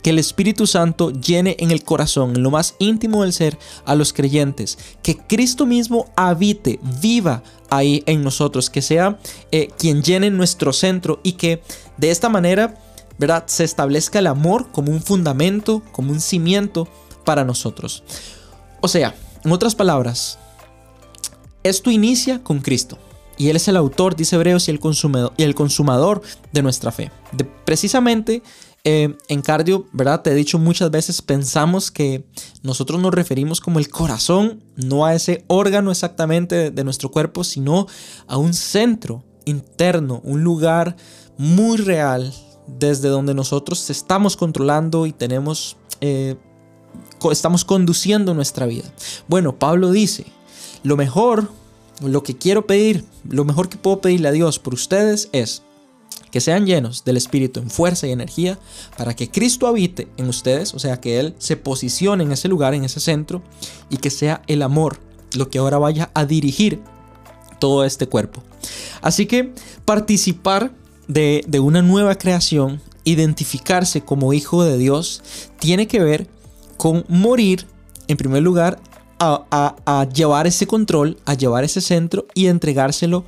que 0.00 0.11
el 0.11 0.18
Espíritu 0.18 0.66
Santo 0.66 1.11
llene 1.11 1.56
en 1.58 1.70
el 1.70 1.84
corazón, 1.84 2.37
en 2.37 2.42
lo 2.42 2.50
más 2.50 2.75
íntimo 2.78 3.22
del 3.22 3.32
ser, 3.32 3.58
a 3.84 3.94
los 3.94 4.12
creyentes. 4.12 4.78
Que 5.02 5.16
Cristo 5.16 5.66
mismo 5.66 6.06
habite, 6.16 6.80
viva 7.00 7.42
ahí 7.70 8.02
en 8.06 8.25
nosotros, 8.25 8.70
que 8.70 8.82
sea 8.82 9.18
eh, 9.50 9.68
quien 9.78 10.02
llene 10.02 10.30
nuestro 10.30 10.72
centro 10.72 11.20
y 11.22 11.32
que 11.32 11.62
de 11.99 12.11
esta 12.11 12.28
manera, 12.28 12.75
¿verdad? 13.18 13.44
Se 13.46 13.64
establezca 13.64 14.18
el 14.18 14.26
amor 14.26 14.70
como 14.72 14.90
un 14.90 15.02
fundamento, 15.02 15.82
como 15.92 16.12
un 16.12 16.20
cimiento 16.20 16.88
para 17.25 17.44
nosotros. 17.44 18.02
O 18.80 18.88
sea, 18.88 19.14
en 19.44 19.52
otras 19.52 19.75
palabras, 19.75 20.38
esto 21.62 21.90
inicia 21.90 22.42
con 22.42 22.61
Cristo. 22.61 22.99
Y 23.38 23.49
Él 23.49 23.56
es 23.56 23.66
el 23.68 23.76
autor, 23.76 24.16
dice 24.16 24.37
Hebreos, 24.37 24.68
y 24.68 24.70
el 24.70 24.80
consumador, 24.80 25.32
y 25.37 25.44
el 25.44 25.54
consumador 25.54 26.22
de 26.52 26.62
nuestra 26.62 26.92
fe. 26.92 27.11
De, 27.32 27.44
precisamente 27.44 28.42
eh, 28.85 29.17
en 29.29 29.43
cardio, 29.43 29.87
¿verdad? 29.93 30.23
Te 30.23 30.31
he 30.31 30.35
dicho 30.35 30.59
muchas 30.59 30.91
veces, 30.91 31.23
pensamos 31.23 31.93
que 31.93 32.25
nosotros 32.65 33.01
nos 33.01 33.15
referimos 33.15 33.61
como 33.61 33.79
el 33.79 33.89
corazón, 33.89 34.61
no 34.75 35.07
a 35.07 35.15
ese 35.15 35.45
órgano 35.47 35.93
exactamente 35.93 36.73
de, 36.73 36.85
nuestro 36.85 37.11
cuerpo, 37.11 37.45
sino 37.45 37.87
a 38.27 38.39
un 38.39 38.55
centro 38.55 39.23
interno, 39.45 40.21
un 40.25 40.43
lugar 40.43 40.97
muy 41.39 41.77
real 41.77 42.35
desde 42.67 43.09
donde 43.09 43.35
nosotros 43.35 43.89
estamos 43.89 44.37
controlando 44.37 45.07
y 45.07 45.12
tenemos 45.12 45.77
eh, 46.01 46.37
estamos 47.31 47.65
conduciendo 47.65 48.35
nuestra 48.35 48.67
vida. 48.67 48.93
Bueno, 49.29 49.59
Pablo 49.61 49.93
dice, 49.93 50.27
lo 50.83 50.97
mejor, 50.97 51.49
lo 52.01 52.25
que 52.25 52.37
quiero 52.37 52.67
pedir, 52.67 53.05
lo 53.29 53.45
mejor 53.45 53.69
que 53.69 53.77
puedo 53.79 54.01
pedirle 54.01 54.29
a 54.29 54.33
Dios 54.33 54.59
por 54.59 54.75
ustedes 54.75 55.29
es 55.33 55.62
que 56.33 56.41
sean 56.41 56.67
llenos 56.67 57.05
del 57.05 57.19
Espíritu 57.19 57.61
en 57.61 57.71
fuerza 57.71 58.09
y 58.09 58.11
energía 58.11 58.59
para 58.97 59.15
que 59.15 59.31
Cristo 59.31 59.69
habite 59.69 60.09
en 60.17 60.29
ustedes, 60.29 60.75
o 60.75 60.81
sea, 60.81 61.01
que 61.01 61.21
Él 61.21 61.35
se 61.39 61.57
posicione 61.57 62.25
en 62.25 62.33
ese 62.33 62.49
lugar, 62.49 62.75
en 62.75 62.85
ese 62.85 62.99
centro, 62.99 63.43
y 63.91 63.99
que 63.99 64.11
sea 64.11 64.43
el 64.49 64.62
amor 64.62 64.99
lo 65.35 65.51
que 65.51 65.59
ahora 65.59 65.79
vaya 65.79 66.11
a 66.15 66.25
dirigir 66.25 66.81
todo 67.61 67.85
este 67.85 68.09
cuerpo. 68.09 68.43
Así 69.03 69.27
que 69.27 69.53
participar 69.85 70.73
de, 71.07 71.45
una 71.61 71.83
nueva 71.83 72.15
creación, 72.17 72.81
identificarse 73.05 74.01
como 74.01 74.33
hijo 74.33 74.65
de 74.65 74.79
Dios, 74.79 75.23
tiene 75.59 75.87
que 75.87 76.01
ver 76.01 76.27
con 76.77 77.05
morir, 77.09 77.67
en 78.09 78.17
primer 78.17 78.43
lugar, 78.43 78.81
a, 79.19 80.09
llevar 80.12 80.49
ese 80.49 80.67
control, 80.67 81.19
a 81.25 81.35
llevar 81.35 81.62
ese 81.62 81.81
centro 81.81 82.27
y 82.35 82.47
entregárselo 82.47 83.25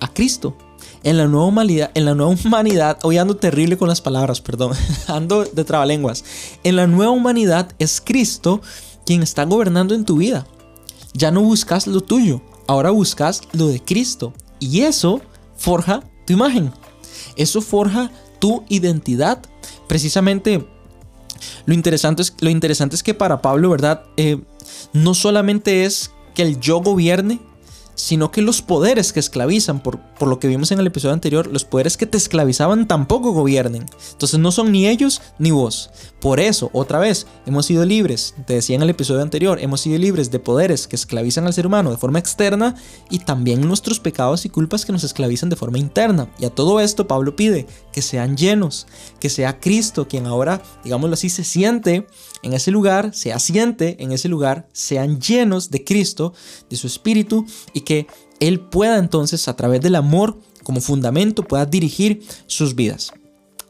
a 0.00 0.12
Cristo. 0.12 0.56
En 1.02 1.16
la 1.18 1.26
nueva 1.26 1.46
humanidad, 1.46 1.90
en 1.94 2.04
la 2.04 2.14
nueva 2.14 2.34
humanidad, 2.44 2.98
hoy 3.02 3.18
ando 3.18 3.36
terrible 3.36 3.76
con 3.76 3.88
las 3.88 4.00
palabras, 4.00 4.40
perdón, 4.40 4.72
ando 5.06 5.44
de 5.44 5.64
trabalenguas. 5.64 6.24
En 6.64 6.76
la 6.76 6.86
nueva 6.86 7.12
humanidad 7.12 7.72
es 7.78 8.00
Cristo 8.00 8.60
quien 9.04 9.22
está 9.22 9.44
gobernando 9.44 9.94
en 9.94 10.04
tu 10.04 10.16
vida. 10.16 10.46
Ya 11.14 11.30
no 11.30 11.42
buscas 11.42 11.86
lo 11.86 12.00
tuyo, 12.00 12.42
ahora 12.66 12.90
buscas 12.90 13.42
lo 13.52 13.68
de 13.68 13.80
Cristo. 13.82 14.32
Y 14.58 14.82
eso 14.82 15.20
forja 15.56 16.02
tu 16.26 16.32
imagen. 16.32 16.72
Eso 17.36 17.60
forja 17.60 18.10
tu 18.38 18.64
identidad. 18.68 19.42
Precisamente 19.86 20.66
lo 21.66 21.74
interesante 21.74 22.22
es, 22.22 22.34
lo 22.40 22.50
interesante 22.50 22.96
es 22.96 23.02
que 23.02 23.14
para 23.14 23.42
Pablo, 23.42 23.70
¿verdad? 23.70 24.04
Eh, 24.16 24.40
no 24.92 25.14
solamente 25.14 25.84
es 25.84 26.10
que 26.34 26.42
el 26.42 26.60
yo 26.60 26.80
gobierne, 26.80 27.40
sino 27.96 28.30
que 28.30 28.42
los 28.42 28.62
poderes 28.62 29.12
que 29.12 29.18
esclavizan, 29.18 29.80
por, 29.80 29.98
por, 29.98 30.28
lo 30.28 30.38
que 30.38 30.46
vimos 30.46 30.70
en 30.70 30.78
el 30.78 30.86
episodio 30.86 31.14
anterior, 31.14 31.48
los 31.48 31.64
poderes 31.64 31.96
que 31.96 32.06
te 32.06 32.16
esclavizaban 32.16 32.86
tampoco 32.86 33.32
gobiernen. 33.32 33.86
Entonces 34.12 34.38
no 34.38 34.52
son 34.52 34.70
ni 34.70 34.86
ellos 34.86 35.22
ni 35.38 35.50
vos. 35.50 35.90
Por 36.20 36.38
eso, 36.38 36.70
otra 36.72 36.98
vez, 36.98 37.26
hemos 37.46 37.66
sido 37.66 37.84
libres, 37.84 38.34
te 38.46 38.54
decía 38.54 38.76
en 38.76 38.82
el 38.82 38.90
episodio 38.90 39.22
anterior, 39.22 39.58
hemos 39.60 39.80
sido 39.80 39.98
libres 39.98 40.30
de 40.30 40.38
poderes 40.38 40.86
que 40.86 40.96
esclavizan 40.96 41.46
al 41.46 41.54
ser 41.54 41.66
humano 41.66 41.90
de 41.90 41.96
forma 41.96 42.18
externa 42.18 42.74
y 43.10 43.20
también 43.20 43.66
nuestros 43.66 43.98
pecados 43.98 44.44
y 44.44 44.50
culpas 44.50 44.84
que 44.84 44.92
nos 44.92 45.04
esclavizan 45.04 45.48
de 45.48 45.56
forma 45.56 45.78
interna. 45.78 46.30
Y 46.38 46.44
a 46.44 46.50
todo 46.50 46.80
esto 46.80 47.06
Pablo 47.06 47.34
pide 47.34 47.66
que 47.92 48.02
sean 48.02 48.36
llenos, 48.36 48.86
que 49.18 49.30
sea 49.30 49.58
Cristo 49.58 50.06
quien 50.06 50.26
ahora, 50.26 50.62
digámoslo 50.84 51.14
así, 51.14 51.30
se 51.30 51.44
siente 51.44 52.06
en 52.42 52.52
ese 52.52 52.70
lugar, 52.70 53.14
se 53.14 53.32
asiente 53.32 53.96
en 54.02 54.12
ese 54.12 54.28
lugar, 54.28 54.68
sean 54.72 55.20
llenos 55.20 55.70
de 55.70 55.84
Cristo, 55.84 56.34
de 56.68 56.76
su 56.76 56.86
Espíritu 56.86 57.46
y 57.72 57.80
que 57.86 58.06
Él 58.38 58.60
pueda 58.60 58.98
entonces 58.98 59.48
a 59.48 59.56
través 59.56 59.80
del 59.80 59.94
amor 59.94 60.38
como 60.62 60.82
fundamento 60.82 61.42
pueda 61.44 61.64
dirigir 61.64 62.22
sus 62.46 62.74
vidas. 62.74 63.14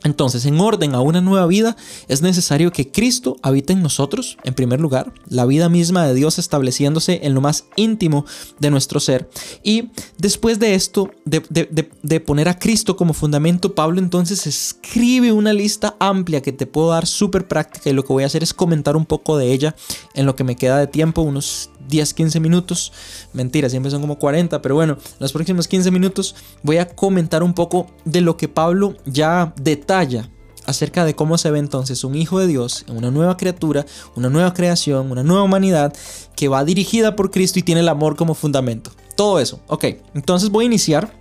Entonces, 0.06 0.46
en 0.46 0.60
orden 0.60 0.94
a 0.94 1.00
una 1.00 1.20
nueva 1.20 1.46
vida, 1.46 1.76
es 2.06 2.22
necesario 2.22 2.70
que 2.70 2.92
Cristo 2.92 3.38
habite 3.42 3.72
en 3.72 3.82
nosotros, 3.82 4.38
en 4.44 4.54
primer 4.54 4.78
lugar, 4.78 5.12
la 5.28 5.46
vida 5.46 5.68
misma 5.68 6.06
de 6.06 6.14
Dios 6.14 6.38
estableciéndose 6.38 7.20
en 7.24 7.34
lo 7.34 7.40
más 7.40 7.64
íntimo 7.74 8.24
de 8.60 8.70
nuestro 8.70 9.00
ser. 9.00 9.28
Y 9.64 9.90
después 10.16 10.60
de 10.60 10.76
esto, 10.76 11.10
de, 11.24 12.20
poner 12.20 12.48
a 12.48 12.56
Cristo 12.58 12.96
como 12.96 13.14
fundamento, 13.14 13.74
Pablo 13.74 13.98
entonces 13.98 14.46
escribe 14.46 15.32
una 15.32 15.52
lista 15.52 15.96
amplia 15.98 16.40
que 16.40 16.52
te 16.52 16.66
puedo 16.66 16.90
dar 16.90 17.06
súper 17.06 17.48
práctica 17.48 17.90
y 17.90 17.92
lo 17.92 18.04
que 18.04 18.12
voy 18.12 18.22
a 18.22 18.26
hacer 18.26 18.44
es 18.44 18.54
comentar 18.54 18.96
un 18.96 19.06
poco 19.06 19.36
de 19.36 19.52
ella 19.52 19.74
en 20.14 20.24
lo 20.24 20.36
que 20.36 20.44
me 20.44 20.54
queda 20.54 20.78
de 20.78 20.86
tiempo, 20.86 21.22
unos 21.22 21.70
10, 21.88 22.14
15 22.14 22.40
minutos. 22.40 22.92
Mentira, 23.32 23.68
siempre 23.68 23.90
son 23.90 24.00
como 24.00 24.18
40, 24.18 24.62
pero 24.62 24.74
bueno, 24.74 24.98
los 25.18 25.32
próximos 25.32 25.68
15 25.68 25.90
minutos 25.90 26.34
voy 26.62 26.78
a 26.78 26.88
comentar 26.88 27.42
un 27.42 27.54
poco 27.54 27.86
de 28.04 28.20
lo 28.20 28.36
que 28.36 28.48
Pablo 28.48 28.96
ya 29.04 29.54
detalla 29.60 30.28
acerca 30.66 31.04
de 31.04 31.14
cómo 31.14 31.38
se 31.38 31.50
ve 31.50 31.58
entonces 31.58 32.04
un 32.04 32.14
hijo 32.14 32.38
de 32.38 32.46
Dios, 32.48 32.84
una 32.88 33.10
nueva 33.10 33.36
criatura, 33.36 33.86
una 34.16 34.28
nueva 34.28 34.52
creación, 34.52 35.10
una 35.10 35.22
nueva 35.22 35.44
humanidad 35.44 35.94
que 36.34 36.48
va 36.48 36.64
dirigida 36.64 37.16
por 37.16 37.30
Cristo 37.30 37.58
y 37.58 37.62
tiene 37.62 37.80
el 37.80 37.88
amor 37.88 38.16
como 38.16 38.34
fundamento. 38.34 38.90
Todo 39.16 39.40
eso. 39.40 39.60
Ok, 39.68 39.84
entonces 40.14 40.50
voy 40.50 40.64
a 40.64 40.66
iniciar 40.66 41.12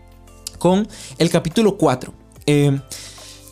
con 0.57 0.87
el 1.17 1.29
capítulo 1.29 1.77
4. 1.77 2.13
Eh, 2.47 2.79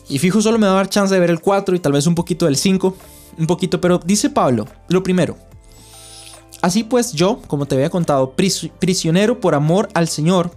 y 0.08 0.18
fijo, 0.18 0.42
solo 0.42 0.58
me 0.58 0.66
va 0.66 0.74
a 0.74 0.76
dar 0.76 0.90
chance 0.90 1.14
de 1.14 1.20
ver 1.20 1.30
el 1.30 1.40
4 1.40 1.74
y 1.74 1.78
tal 1.78 1.92
vez 1.92 2.06
un 2.06 2.14
poquito 2.14 2.46
del 2.46 2.56
5. 2.56 2.96
Un 3.38 3.46
poquito, 3.46 3.80
pero 3.80 3.98
dice 4.04 4.30
Pablo, 4.30 4.66
lo 4.88 5.02
primero, 5.02 5.36
Así 6.64 6.82
pues 6.82 7.12
yo, 7.12 7.42
como 7.46 7.66
te 7.66 7.74
había 7.74 7.90
contado, 7.90 8.32
prisionero 8.78 9.38
por 9.38 9.54
amor 9.54 9.90
al 9.92 10.08
Señor, 10.08 10.50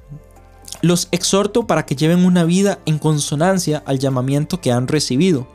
los 0.82 1.10
exhorto 1.12 1.68
para 1.68 1.86
que 1.86 1.98
lleven 1.98 2.24
una 2.24 2.46
vida 2.46 2.80
en 2.86 2.98
consonancia 2.98 3.84
al 3.86 4.00
llamamiento 4.00 4.62
que 4.62 4.72
han 4.72 4.88
recibido. 4.88 5.50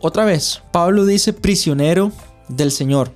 Otra 0.00 0.26
vez, 0.26 0.60
Pablo 0.70 1.06
dice 1.06 1.32
prisionero 1.32 2.12
del 2.48 2.70
Señor. 2.70 3.10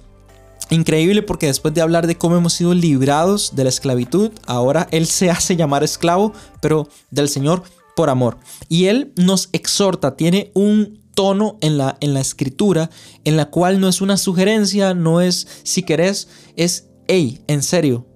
Increíble 0.71 1.21
porque 1.21 1.49
después 1.49 1.75
de 1.75 1.83
hablar 1.83 2.07
de 2.07 2.16
cómo 2.16 2.35
hemos 2.35 2.54
sido 2.54 2.73
librados 2.73 3.54
de 3.54 3.64
la 3.64 3.69
esclavitud, 3.69 4.30
ahora 4.47 4.88
Él 4.92 5.07
se 5.07 5.28
hace 5.30 5.54
llamar 5.54 5.85
esclavo, 5.85 6.33
pero 6.62 6.88
del 7.11 7.28
Señor 7.28 7.62
por 7.95 8.09
amor. 8.09 8.38
Y 8.71 8.87
Él 8.87 9.12
nos 9.16 9.50
exhorta, 9.52 10.16
tiene 10.16 10.50
un 10.54 11.00
tono 11.14 11.58
en 11.60 11.78
la, 11.78 11.96
en 12.00 12.14
la 12.14 12.20
escritura 12.20 12.90
en 13.24 13.36
la 13.36 13.50
cual 13.50 13.80
no 13.80 13.88
es 13.88 14.00
una 14.00 14.16
sugerencia, 14.16 14.94
no 14.94 15.20
es 15.20 15.46
si 15.62 15.82
querés, 15.82 16.28
es, 16.56 16.86
hey, 17.08 17.42
en 17.46 17.62
serio, 17.62 18.06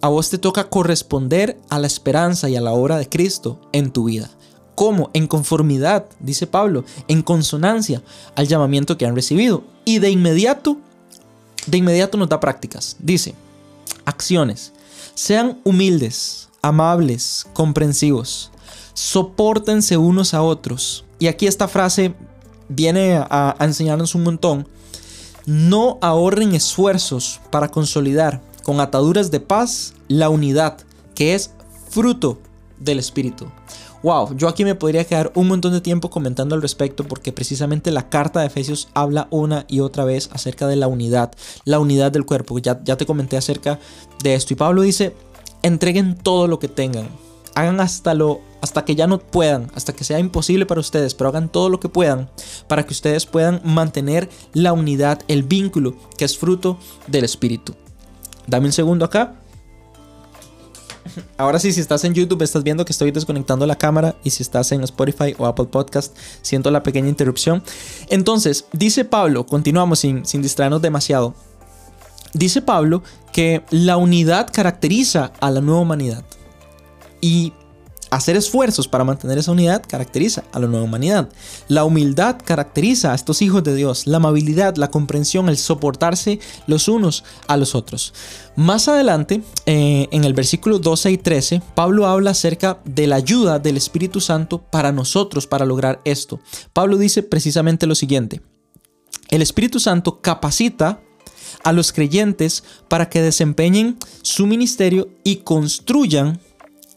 a 0.00 0.08
vos 0.08 0.30
te 0.30 0.38
toca 0.38 0.68
corresponder 0.68 1.60
a 1.70 1.78
la 1.78 1.86
esperanza 1.86 2.48
y 2.48 2.56
a 2.56 2.60
la 2.60 2.72
obra 2.72 2.98
de 2.98 3.08
Cristo 3.08 3.60
en 3.72 3.92
tu 3.92 4.04
vida. 4.04 4.30
¿Cómo? 4.74 5.10
En 5.12 5.26
conformidad, 5.26 6.06
dice 6.18 6.46
Pablo, 6.46 6.84
en 7.06 7.22
consonancia 7.22 8.02
al 8.34 8.48
llamamiento 8.48 8.98
que 8.98 9.06
han 9.06 9.14
recibido. 9.14 9.62
Y 9.84 10.00
de 10.00 10.10
inmediato, 10.10 10.78
de 11.66 11.78
inmediato 11.78 12.18
nos 12.18 12.28
da 12.28 12.40
prácticas. 12.40 12.96
Dice, 12.98 13.34
acciones. 14.04 14.72
Sean 15.14 15.60
humildes, 15.62 16.48
amables, 16.62 17.46
comprensivos. 17.52 18.50
Sopórtense 18.94 19.96
unos 19.98 20.34
a 20.34 20.42
otros. 20.42 21.04
Y 21.18 21.28
aquí 21.28 21.46
esta 21.46 21.68
frase 21.68 22.14
viene 22.74 23.16
a, 23.16 23.56
enseñarnos 23.60 24.14
un 24.14 24.24
montón. 24.24 24.68
No 25.46 25.98
ahorren 26.00 26.54
esfuerzos 26.54 27.40
para 27.50 27.68
consolidar 27.68 28.40
con 28.62 28.80
ataduras 28.80 29.30
de 29.30 29.40
paz 29.40 29.94
la 30.08 30.28
unidad, 30.28 30.78
que 31.14 31.34
es 31.34 31.50
fruto 31.90 32.38
del 32.78 32.98
Espíritu. 32.98 33.46
Wow, 34.02 34.36
yo 34.36 34.48
aquí 34.48 34.64
me 34.64 34.74
podría 34.74 35.04
quedar 35.04 35.30
un 35.36 35.46
montón 35.46 35.72
de 35.72 35.80
tiempo 35.80 36.10
comentando 36.10 36.56
al 36.56 36.62
respecto 36.62 37.04
porque 37.04 37.32
precisamente 37.32 37.92
la 37.92 38.08
carta 38.08 38.40
de 38.40 38.46
Efesios 38.46 38.88
habla 38.94 39.28
una 39.30 39.64
y 39.68 39.78
otra 39.78 40.04
vez 40.04 40.28
acerca 40.32 40.66
de 40.66 40.74
la 40.74 40.88
unidad, 40.88 41.32
la 41.64 41.78
unidad 41.78 42.10
del 42.10 42.26
cuerpo. 42.26 42.58
Ya, 42.58 42.82
ya 42.82 42.96
te 42.96 43.06
comenté 43.06 43.36
acerca 43.36 43.78
de 44.22 44.34
esto 44.34 44.54
y 44.54 44.56
Pablo 44.56 44.82
dice, 44.82 45.14
entreguen 45.62 46.16
todo 46.16 46.48
lo 46.48 46.58
que 46.58 46.66
tengan, 46.66 47.08
hagan 47.54 47.80
hasta 47.80 48.14
lo 48.14 48.40
hasta 48.60 48.84
que 48.84 48.94
ya 48.94 49.08
no 49.08 49.18
puedan, 49.18 49.70
hasta 49.74 49.92
que 49.92 50.04
sea 50.04 50.20
imposible 50.20 50.66
para 50.66 50.80
ustedes, 50.80 51.14
pero 51.14 51.28
hagan 51.28 51.48
todo 51.48 51.68
lo 51.68 51.80
que 51.80 51.88
puedan 51.88 52.30
para 52.68 52.86
que 52.86 52.92
ustedes 52.92 53.26
puedan 53.26 53.60
mantener 53.64 54.30
la 54.52 54.72
unidad, 54.72 55.20
el 55.26 55.42
vínculo 55.42 55.96
que 56.16 56.24
es 56.24 56.38
fruto 56.38 56.78
del 57.08 57.24
espíritu. 57.24 57.74
Dame 58.46 58.66
un 58.66 58.72
segundo 58.72 59.04
acá. 59.04 59.34
Ahora 61.36 61.58
sí, 61.58 61.72
si 61.72 61.80
estás 61.80 62.04
en 62.04 62.14
YouTube 62.14 62.42
estás 62.42 62.62
viendo 62.62 62.84
que 62.84 62.92
estoy 62.92 63.10
desconectando 63.10 63.66
la 63.66 63.76
cámara 63.76 64.14
y 64.22 64.30
si 64.30 64.44
estás 64.44 64.70
en 64.70 64.84
Spotify 64.84 65.34
o 65.38 65.46
Apple 65.46 65.66
Podcast 65.66 66.16
siento 66.42 66.70
la 66.70 66.84
pequeña 66.84 67.08
interrupción. 67.08 67.64
Entonces, 68.08 68.66
dice 68.72 69.04
Pablo, 69.04 69.44
continuamos 69.44 69.98
sin, 69.98 70.24
sin 70.24 70.40
distraernos 70.40 70.82
demasiado. 70.82 71.34
Dice 72.32 72.62
Pablo 72.62 73.02
que 73.32 73.64
la 73.70 73.96
unidad 73.96 74.48
caracteriza 74.52 75.32
a 75.40 75.50
la 75.50 75.60
nueva 75.60 75.80
humanidad. 75.80 76.24
Y 77.22 77.54
hacer 78.12 78.36
esfuerzos 78.36 78.88
para 78.88 79.04
mantener 79.04 79.38
esa 79.38 79.52
unidad 79.52 79.82
caracteriza 79.88 80.44
a 80.52 80.58
la 80.58 80.66
nueva 80.66 80.84
humanidad. 80.84 81.30
La 81.68 81.84
humildad 81.84 82.36
caracteriza 82.44 83.12
a 83.12 83.14
estos 83.14 83.40
hijos 83.40 83.64
de 83.64 83.74
Dios. 83.74 84.06
La 84.06 84.18
amabilidad, 84.18 84.76
la 84.76 84.90
comprensión, 84.90 85.48
el 85.48 85.56
soportarse 85.56 86.38
los 86.66 86.88
unos 86.88 87.24
a 87.48 87.56
los 87.56 87.74
otros. 87.74 88.12
Más 88.54 88.86
adelante, 88.86 89.42
eh, 89.64 90.08
en 90.10 90.24
el 90.24 90.34
versículo 90.34 90.78
12 90.78 91.10
y 91.10 91.16
13, 91.16 91.62
Pablo 91.74 92.06
habla 92.06 92.32
acerca 92.32 92.80
de 92.84 93.06
la 93.06 93.16
ayuda 93.16 93.58
del 93.58 93.78
Espíritu 93.78 94.20
Santo 94.20 94.58
para 94.58 94.92
nosotros 94.92 95.46
para 95.46 95.64
lograr 95.64 96.02
esto. 96.04 96.38
Pablo 96.74 96.98
dice 96.98 97.22
precisamente 97.22 97.86
lo 97.86 97.94
siguiente. 97.94 98.42
El 99.30 99.40
Espíritu 99.40 99.80
Santo 99.80 100.20
capacita 100.20 101.00
a 101.64 101.72
los 101.72 101.92
creyentes 101.92 102.62
para 102.88 103.08
que 103.08 103.22
desempeñen 103.22 103.96
su 104.20 104.46
ministerio 104.46 105.08
y 105.24 105.36
construyan 105.36 106.40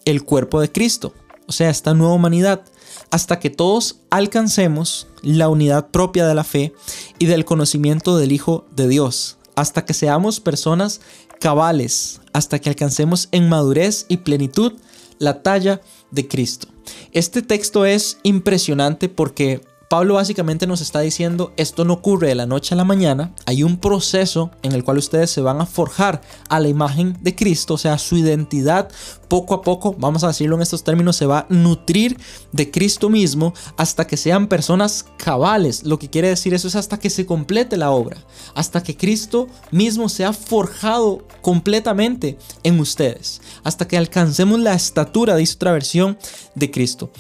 el 0.05 0.24
cuerpo 0.24 0.62
de 0.62 0.71
Cristo, 0.71 1.13
o 1.47 1.51
sea, 1.51 1.69
esta 1.69 1.93
nueva 1.93 2.13
humanidad, 2.13 2.63
hasta 3.12 3.39
que 3.39 3.50
todos 3.50 4.01
alcancemos 4.09 5.07
la 5.21 5.50
unidad 5.50 5.89
propia 5.89 6.25
de 6.25 6.35
la 6.35 6.43
fe 6.43 6.74
y 7.19 7.25
del 7.25 7.45
conocimiento 7.45 8.17
del 8.17 8.31
Hijo 8.31 8.65
de 8.75 8.88
Dios, 8.88 9.38
hasta 9.55 9.85
que 9.85 9.93
seamos 9.93 10.39
personas 10.39 11.01
cabales, 11.39 12.21
hasta 12.33 12.59
que 12.59 12.69
alcancemos 12.69 13.27
en 13.31 13.50
madurez 13.50 14.05
y 14.07 14.17
plenitud 14.17 14.74
la 15.19 15.43
talla 15.43 15.81
de 16.12 16.27
Cristo. 16.27 16.67
Este 17.12 17.41
texto 17.41 17.85
es 17.85 18.19
impresionante 18.24 19.09
porque 19.09 19.62
Pablo 19.89 20.15
básicamente 20.15 20.65
nos 20.68 20.82
está 20.82 21.01
diciendo, 21.01 21.54
esto 21.58 21.86
no 21.86 21.94
ocurre 21.94 22.30
de 22.30 22.36
la 22.36 22.46
noche 22.46 22.74
a 22.74 22.77
la 22.77 22.84
mañana, 22.84 23.34
hay 23.46 23.63
un 23.63 23.77
proceso 23.77 24.51
en 24.63 24.72
el 24.72 24.84
cual 24.84 24.98
ustedes 24.98 25.30
se 25.30 25.42
van 25.42 25.62
a 25.62 25.65
forjar 25.65 26.22
a 26.50 26.60
la 26.60 26.68
imagen 26.68 27.18
de 27.22 27.36
Cristo, 27.36 27.75
o 27.75 27.77
sea, 27.77 27.98
su 28.00 28.18
identidad 28.18 28.89
poco 29.27 29.54
a 29.54 29.62
poco, 29.62 29.96
vamos 29.98 30.24
a 30.24 30.27
decirlo 30.27 30.56
en 30.56 30.62
estos 30.62 30.84
términos, 30.84 31.15
se 31.15 31.25
va 31.25 31.39
a 31.39 31.46
nutrir 31.50 32.18
de 32.51 32.72
Cristo 32.72 33.10
mismo 33.10 33.54
hasta 33.77 34.08
que 34.08 34.18
sean 34.18 34.48
personas 34.48 35.06
cabales. 35.18 35.84
Lo 35.84 36.00
que 36.00 36.10
quiere 36.10 36.30
decir 36.30 36.54
eso 36.54 36.68
es 36.68 36.75
hasta 36.75 37.00
que 37.00 37.10
se 37.10 37.25
complete 37.25 37.77
la 37.77 37.92
obra, 37.92 38.18
hasta 38.54 38.82
que 38.82 38.98
Cristo 38.98 39.48
mismo 39.72 40.10
sea 40.10 40.34
forjado 40.34 41.27
completamente 41.42 42.38
en 42.63 42.80
ustedes, 42.80 43.42
hasta 43.63 43.88
que 43.88 43.98
alcancemos 43.98 44.60
la 44.60 44.74
estatura, 44.74 45.36
dice 45.36 45.56
otra 45.56 45.71
versión, 45.71 46.17
de 46.56 46.71
Cristo. 46.71 47.12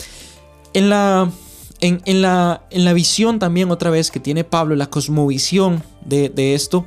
En 0.73 0.89
la 0.89 1.31
en, 1.87 2.21
la, 2.21 2.65
en 2.69 2.85
la 2.85 2.93
visión 2.93 3.39
también 3.39 3.71
otra 3.71 3.89
vez 3.89 4.11
que 4.11 4.19
tiene 4.19 4.43
Pablo, 4.43 4.75
la 4.75 4.89
cosmovisión 4.89 5.83
de, 6.05 6.29
de 6.29 6.55
esto, 6.55 6.85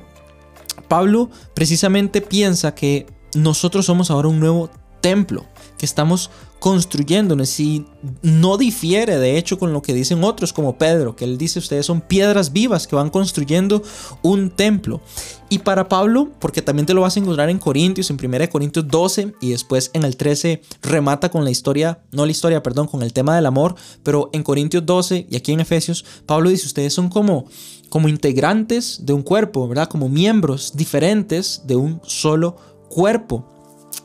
Pablo 0.88 1.30
precisamente 1.54 2.20
piensa 2.20 2.74
que 2.74 3.06
nosotros 3.34 3.86
somos 3.86 4.10
ahora 4.10 4.28
un 4.28 4.40
nuevo 4.40 4.70
templo 5.00 5.46
que 5.76 5.86
estamos 5.86 6.30
construyéndonos 6.58 7.60
y 7.60 7.86
no 8.22 8.56
difiere 8.56 9.18
de 9.18 9.38
hecho 9.38 9.58
con 9.58 9.72
lo 9.72 9.82
que 9.82 9.94
dicen 9.94 10.24
otros 10.24 10.52
como 10.52 10.76
Pedro, 10.76 11.14
que 11.14 11.24
él 11.24 11.38
dice 11.38 11.58
ustedes 11.58 11.86
son 11.86 12.00
piedras 12.00 12.52
vivas 12.52 12.86
que 12.86 12.96
van 12.96 13.10
construyendo 13.10 13.82
un 14.22 14.50
templo. 14.50 15.00
Y 15.50 15.60
para 15.60 15.88
Pablo, 15.88 16.30
porque 16.40 16.60
también 16.60 16.84
te 16.84 16.94
lo 16.94 17.00
vas 17.00 17.16
a 17.16 17.20
encontrar 17.20 17.48
en 17.48 17.58
Corintios, 17.58 18.10
en 18.10 18.18
1 18.22 18.50
Corintios 18.50 18.86
12 18.86 19.34
y 19.40 19.50
después 19.50 19.90
en 19.94 20.04
el 20.04 20.16
13 20.16 20.60
remata 20.82 21.30
con 21.30 21.44
la 21.44 21.50
historia, 21.50 22.00
no 22.12 22.26
la 22.26 22.32
historia, 22.32 22.62
perdón, 22.62 22.86
con 22.86 23.02
el 23.02 23.12
tema 23.12 23.34
del 23.34 23.46
amor, 23.46 23.74
pero 24.02 24.28
en 24.32 24.42
Corintios 24.42 24.84
12 24.84 25.26
y 25.30 25.36
aquí 25.36 25.52
en 25.52 25.60
Efesios, 25.60 26.04
Pablo 26.26 26.50
dice 26.50 26.66
ustedes 26.66 26.92
son 26.92 27.08
como 27.08 27.46
como 27.88 28.08
integrantes 28.08 29.06
de 29.06 29.14
un 29.14 29.22
cuerpo, 29.22 29.66
¿verdad? 29.66 29.88
Como 29.88 30.10
miembros 30.10 30.72
diferentes 30.74 31.62
de 31.64 31.76
un 31.76 32.00
solo 32.04 32.56
cuerpo. 32.88 33.57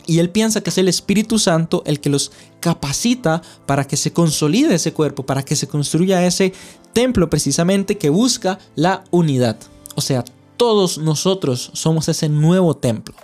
Y 0.05 0.19
él 0.19 0.29
piensa 0.29 0.61
que 0.61 0.69
es 0.69 0.77
el 0.77 0.87
Espíritu 0.87 1.39
Santo 1.39 1.83
el 1.85 1.99
que 1.99 2.09
los 2.09 2.31
capacita 2.59 3.41
para 3.65 3.85
que 3.85 3.97
se 3.97 4.13
consolide 4.13 4.75
ese 4.75 4.93
cuerpo, 4.93 5.25
para 5.25 5.43
que 5.43 5.55
se 5.55 5.67
construya 5.67 6.25
ese 6.25 6.53
templo 6.93 7.29
precisamente 7.29 7.97
que 7.97 8.09
busca 8.09 8.59
la 8.75 9.03
unidad. 9.11 9.57
O 9.95 10.01
sea, 10.01 10.23
todos 10.57 10.97
nosotros 10.97 11.71
somos 11.73 12.07
ese 12.07 12.29
nuevo 12.29 12.75
templo. 12.75 13.15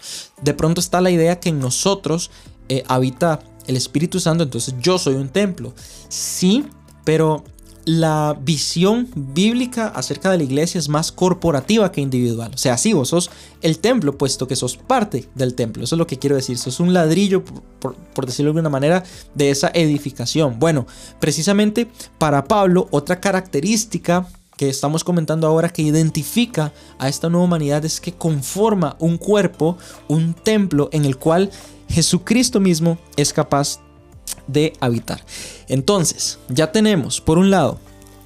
De 0.41 0.53
pronto 0.53 0.81
está 0.81 1.01
la 1.01 1.11
idea 1.11 1.39
que 1.39 1.49
en 1.49 1.59
nosotros 1.59 2.31
eh, 2.67 2.83
habita 2.87 3.39
el 3.67 3.77
Espíritu 3.77 4.19
Santo, 4.19 4.43
entonces 4.43 4.73
yo 4.81 4.97
soy 4.97 5.15
un 5.15 5.29
templo. 5.29 5.73
Sí, 6.09 6.65
pero 7.03 7.43
la 7.89 8.37
visión 8.39 9.09
bíblica 9.15 9.87
acerca 9.87 10.29
de 10.29 10.37
la 10.37 10.43
iglesia 10.43 10.77
es 10.77 10.89
más 10.89 11.11
corporativa 11.11 11.91
que 11.91 12.01
individual. 12.01 12.51
O 12.53 12.57
sea, 12.57 12.77
sí, 12.77 12.93
vos 12.93 13.09
sos 13.09 13.31
el 13.63 13.79
templo, 13.79 14.15
puesto 14.15 14.47
que 14.47 14.55
sos 14.55 14.77
parte 14.77 15.27
del 15.33 15.55
templo. 15.55 15.83
Eso 15.83 15.95
es 15.95 15.97
lo 15.97 16.05
que 16.05 16.19
quiero 16.19 16.35
decir. 16.35 16.59
Sos 16.59 16.79
un 16.79 16.93
ladrillo, 16.93 17.43
por, 17.43 17.95
decirlo 18.27 18.49
de 18.53 18.59
alguna 18.59 18.69
manera, 18.69 19.03
de 19.33 19.49
esa 19.49 19.71
edificación. 19.73 20.59
Bueno, 20.59 20.85
precisamente 21.19 21.89
para 22.19 22.43
Pablo, 22.43 22.87
otra 22.91 23.19
característica 23.19 24.27
que 24.55 24.69
estamos 24.69 25.03
comentando 25.03 25.47
ahora 25.47 25.69
que 25.69 25.81
identifica 25.81 26.71
a 26.99 27.09
esta 27.09 27.27
nueva 27.27 27.45
humanidad 27.45 27.83
es 27.85 27.99
que 27.99 28.13
conforma 28.13 28.97
un 28.99 29.17
cuerpo, 29.17 29.79
un 30.07 30.35
templo 30.35 30.89
en 30.91 31.05
el 31.05 31.17
cual 31.17 31.49
Jesucristo 31.87 32.59
mismo 32.59 32.99
es 33.15 33.33
capaz 33.33 33.79
de 34.47 34.73
habitar. 34.79 35.23
Entonces, 35.67 36.39
ya 36.49 36.71
tenemos, 36.71 37.21
por 37.21 37.37
un 37.37 37.49
lado, 37.49 37.79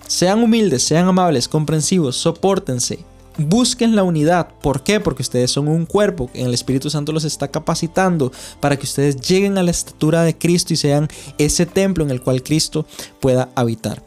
sean 0.08 0.44
humildes, 0.44 0.84
sean 0.84 1.08
amables, 1.08 1.48
comprensivos, 1.48 2.16
soportense, 2.18 3.00
busquen 3.38 3.96
la 3.96 4.04
unidad. 4.04 4.50
¿Por 4.62 4.84
qué? 4.84 5.00
Porque 5.00 5.22
ustedes 5.22 5.52
son 5.52 5.68
un 5.68 5.86
cuerpo, 5.86 6.30
en 6.34 6.48
el 6.48 6.54
Espíritu 6.54 6.90
Santo 6.90 7.12
los 7.12 7.24
está 7.24 7.48
capacitando 7.50 8.32
para 8.60 8.78
que 8.78 8.86
ustedes 8.86 9.20
lleguen 9.22 9.58
a 9.58 9.64
la 9.64 9.72
estatura 9.72 10.24
de 10.24 10.38
Cristo 10.38 10.74
y 10.74 10.78
sean 10.78 11.08
ese 11.38 11.66
templo 11.66 12.04
en 12.04 12.12
el 12.12 12.22
cual 12.22 12.44
Cristo 12.44 12.86
pueda 13.20 13.50
habitar. 13.56 14.04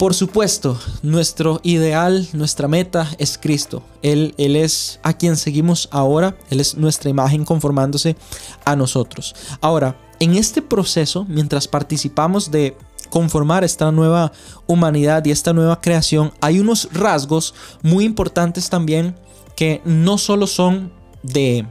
Por 0.00 0.14
supuesto, 0.14 0.80
nuestro 1.02 1.60
ideal, 1.62 2.26
nuestra 2.32 2.68
meta 2.68 3.10
es 3.18 3.36
Cristo. 3.36 3.82
Él, 4.00 4.34
él 4.38 4.56
es 4.56 4.98
a 5.02 5.12
quien 5.12 5.36
seguimos 5.36 5.90
ahora, 5.92 6.38
Él 6.48 6.60
es 6.60 6.74
nuestra 6.74 7.10
imagen 7.10 7.44
conformándose 7.44 8.16
a 8.64 8.76
nosotros. 8.76 9.34
Ahora, 9.60 9.98
en 10.20 10.36
este 10.36 10.62
proceso, 10.62 11.26
mientras 11.28 11.66
participamos 11.66 12.50
de 12.50 12.76
conformar 13.08 13.64
esta 13.64 13.90
nueva 13.90 14.32
humanidad 14.66 15.24
y 15.24 15.32
esta 15.32 15.52
nueva 15.52 15.80
creación, 15.80 16.32
hay 16.40 16.60
unos 16.60 16.88
rasgos 16.92 17.54
muy 17.82 18.04
importantes 18.04 18.70
también 18.70 19.16
que 19.56 19.80
no 19.84 20.16
solo 20.16 20.46
son 20.46 20.92
de 21.22 21.66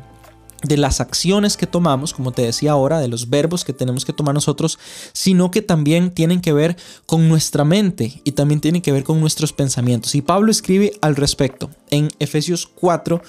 de 0.64 0.78
las 0.78 1.00
acciones 1.00 1.56
que 1.56 1.68
tomamos, 1.68 2.14
como 2.14 2.32
te 2.32 2.42
decía 2.42 2.72
ahora, 2.72 3.00
de 3.00 3.08
los 3.08 3.30
verbos 3.30 3.64
que 3.64 3.74
tenemos 3.74 4.06
que 4.06 4.14
tomar 4.14 4.34
nosotros, 4.34 4.78
sino 5.14 5.52
que 5.52 5.62
también 5.62 6.12
tienen 6.12 6.42
que 6.42 6.54
ver 6.54 6.76
con 7.06 7.30
nuestra 7.30 7.64
mente 7.64 8.22
y 8.24 8.34
también 8.34 8.60
tienen 8.60 8.82
que 8.82 8.92
ver 8.92 9.04
con 9.04 9.20
nuestros 9.22 9.54
pensamientos. 9.54 10.16
Y 10.16 10.22
Pablo 10.22 10.52
escribe 10.52 10.94
al 11.02 11.16
respecto 11.16 11.70
en 11.90 12.10
Efesios 12.20 12.68
4, 12.68 13.22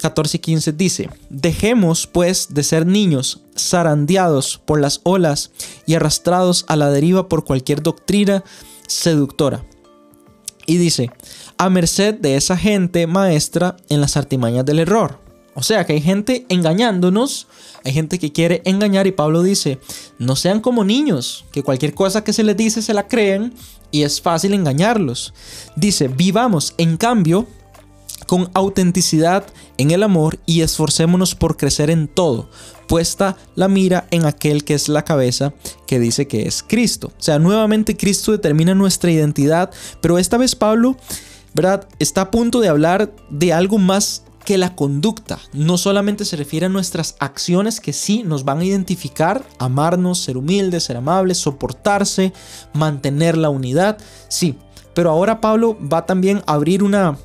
14 0.00 0.36
y 0.36 0.40
15 0.40 0.72
dice, 0.72 1.10
dejemos 1.30 2.06
pues 2.06 2.52
de 2.52 2.62
ser 2.62 2.86
niños 2.86 3.40
zarandeados 3.56 4.60
por 4.64 4.80
las 4.80 5.00
olas 5.04 5.50
y 5.86 5.94
arrastrados 5.94 6.64
a 6.68 6.76
la 6.76 6.90
deriva 6.90 7.28
por 7.28 7.44
cualquier 7.44 7.82
doctrina 7.82 8.44
seductora. 8.86 9.64
Y 10.66 10.76
dice, 10.78 11.10
a 11.58 11.70
merced 11.70 12.14
de 12.14 12.36
esa 12.36 12.56
gente 12.56 13.06
maestra 13.06 13.76
en 13.88 14.00
las 14.00 14.16
artimañas 14.16 14.64
del 14.64 14.78
error. 14.78 15.20
O 15.54 15.62
sea 15.62 15.84
que 15.86 15.92
hay 15.92 16.00
gente 16.00 16.46
engañándonos, 16.48 17.46
hay 17.84 17.92
gente 17.92 18.18
que 18.18 18.32
quiere 18.32 18.60
engañar 18.64 19.06
y 19.06 19.12
Pablo 19.12 19.42
dice, 19.42 19.78
no 20.18 20.34
sean 20.34 20.60
como 20.60 20.84
niños, 20.84 21.44
que 21.52 21.62
cualquier 21.62 21.94
cosa 21.94 22.24
que 22.24 22.32
se 22.32 22.42
les 22.42 22.56
dice 22.56 22.82
se 22.82 22.94
la 22.94 23.06
creen 23.06 23.54
y 23.92 24.02
es 24.02 24.20
fácil 24.20 24.52
engañarlos. 24.52 25.32
Dice, 25.76 26.08
vivamos 26.08 26.74
en 26.76 26.96
cambio 26.96 27.46
con 28.26 28.50
autenticidad 28.54 29.46
en 29.76 29.90
el 29.90 30.02
amor 30.02 30.38
y 30.46 30.62
esforcémonos 30.62 31.34
por 31.34 31.56
crecer 31.56 31.90
en 31.90 32.08
todo, 32.08 32.48
puesta 32.86 33.36
la 33.54 33.68
mira 33.68 34.06
en 34.10 34.24
aquel 34.24 34.64
que 34.64 34.74
es 34.74 34.88
la 34.88 35.04
cabeza, 35.04 35.52
que 35.86 35.98
dice 35.98 36.26
que 36.26 36.46
es 36.46 36.62
Cristo. 36.62 37.12
O 37.18 37.22
sea, 37.22 37.38
nuevamente 37.38 37.96
Cristo 37.96 38.32
determina 38.32 38.74
nuestra 38.74 39.10
identidad, 39.10 39.70
pero 40.00 40.18
esta 40.18 40.38
vez 40.38 40.54
Pablo, 40.54 40.96
¿verdad? 41.54 41.86
Está 41.98 42.22
a 42.22 42.30
punto 42.30 42.60
de 42.60 42.68
hablar 42.68 43.14
de 43.30 43.52
algo 43.52 43.78
más 43.78 44.22
que 44.44 44.58
la 44.58 44.76
conducta. 44.76 45.38
No 45.52 45.78
solamente 45.78 46.24
se 46.24 46.36
refiere 46.36 46.66
a 46.66 46.68
nuestras 46.68 47.16
acciones 47.18 47.80
que 47.80 47.92
sí 47.92 48.22
nos 48.24 48.44
van 48.44 48.60
a 48.60 48.64
identificar, 48.64 49.44
amarnos, 49.58 50.20
ser 50.20 50.36
humildes, 50.36 50.84
ser 50.84 50.96
amables, 50.96 51.38
soportarse, 51.38 52.32
mantener 52.72 53.36
la 53.36 53.50
unidad, 53.50 53.98
sí. 54.28 54.56
Pero 54.94 55.10
ahora 55.10 55.40
Pablo 55.40 55.76
va 55.80 56.06
también 56.06 56.42
a 56.46 56.52
abrir 56.52 56.82
una, 56.82 57.18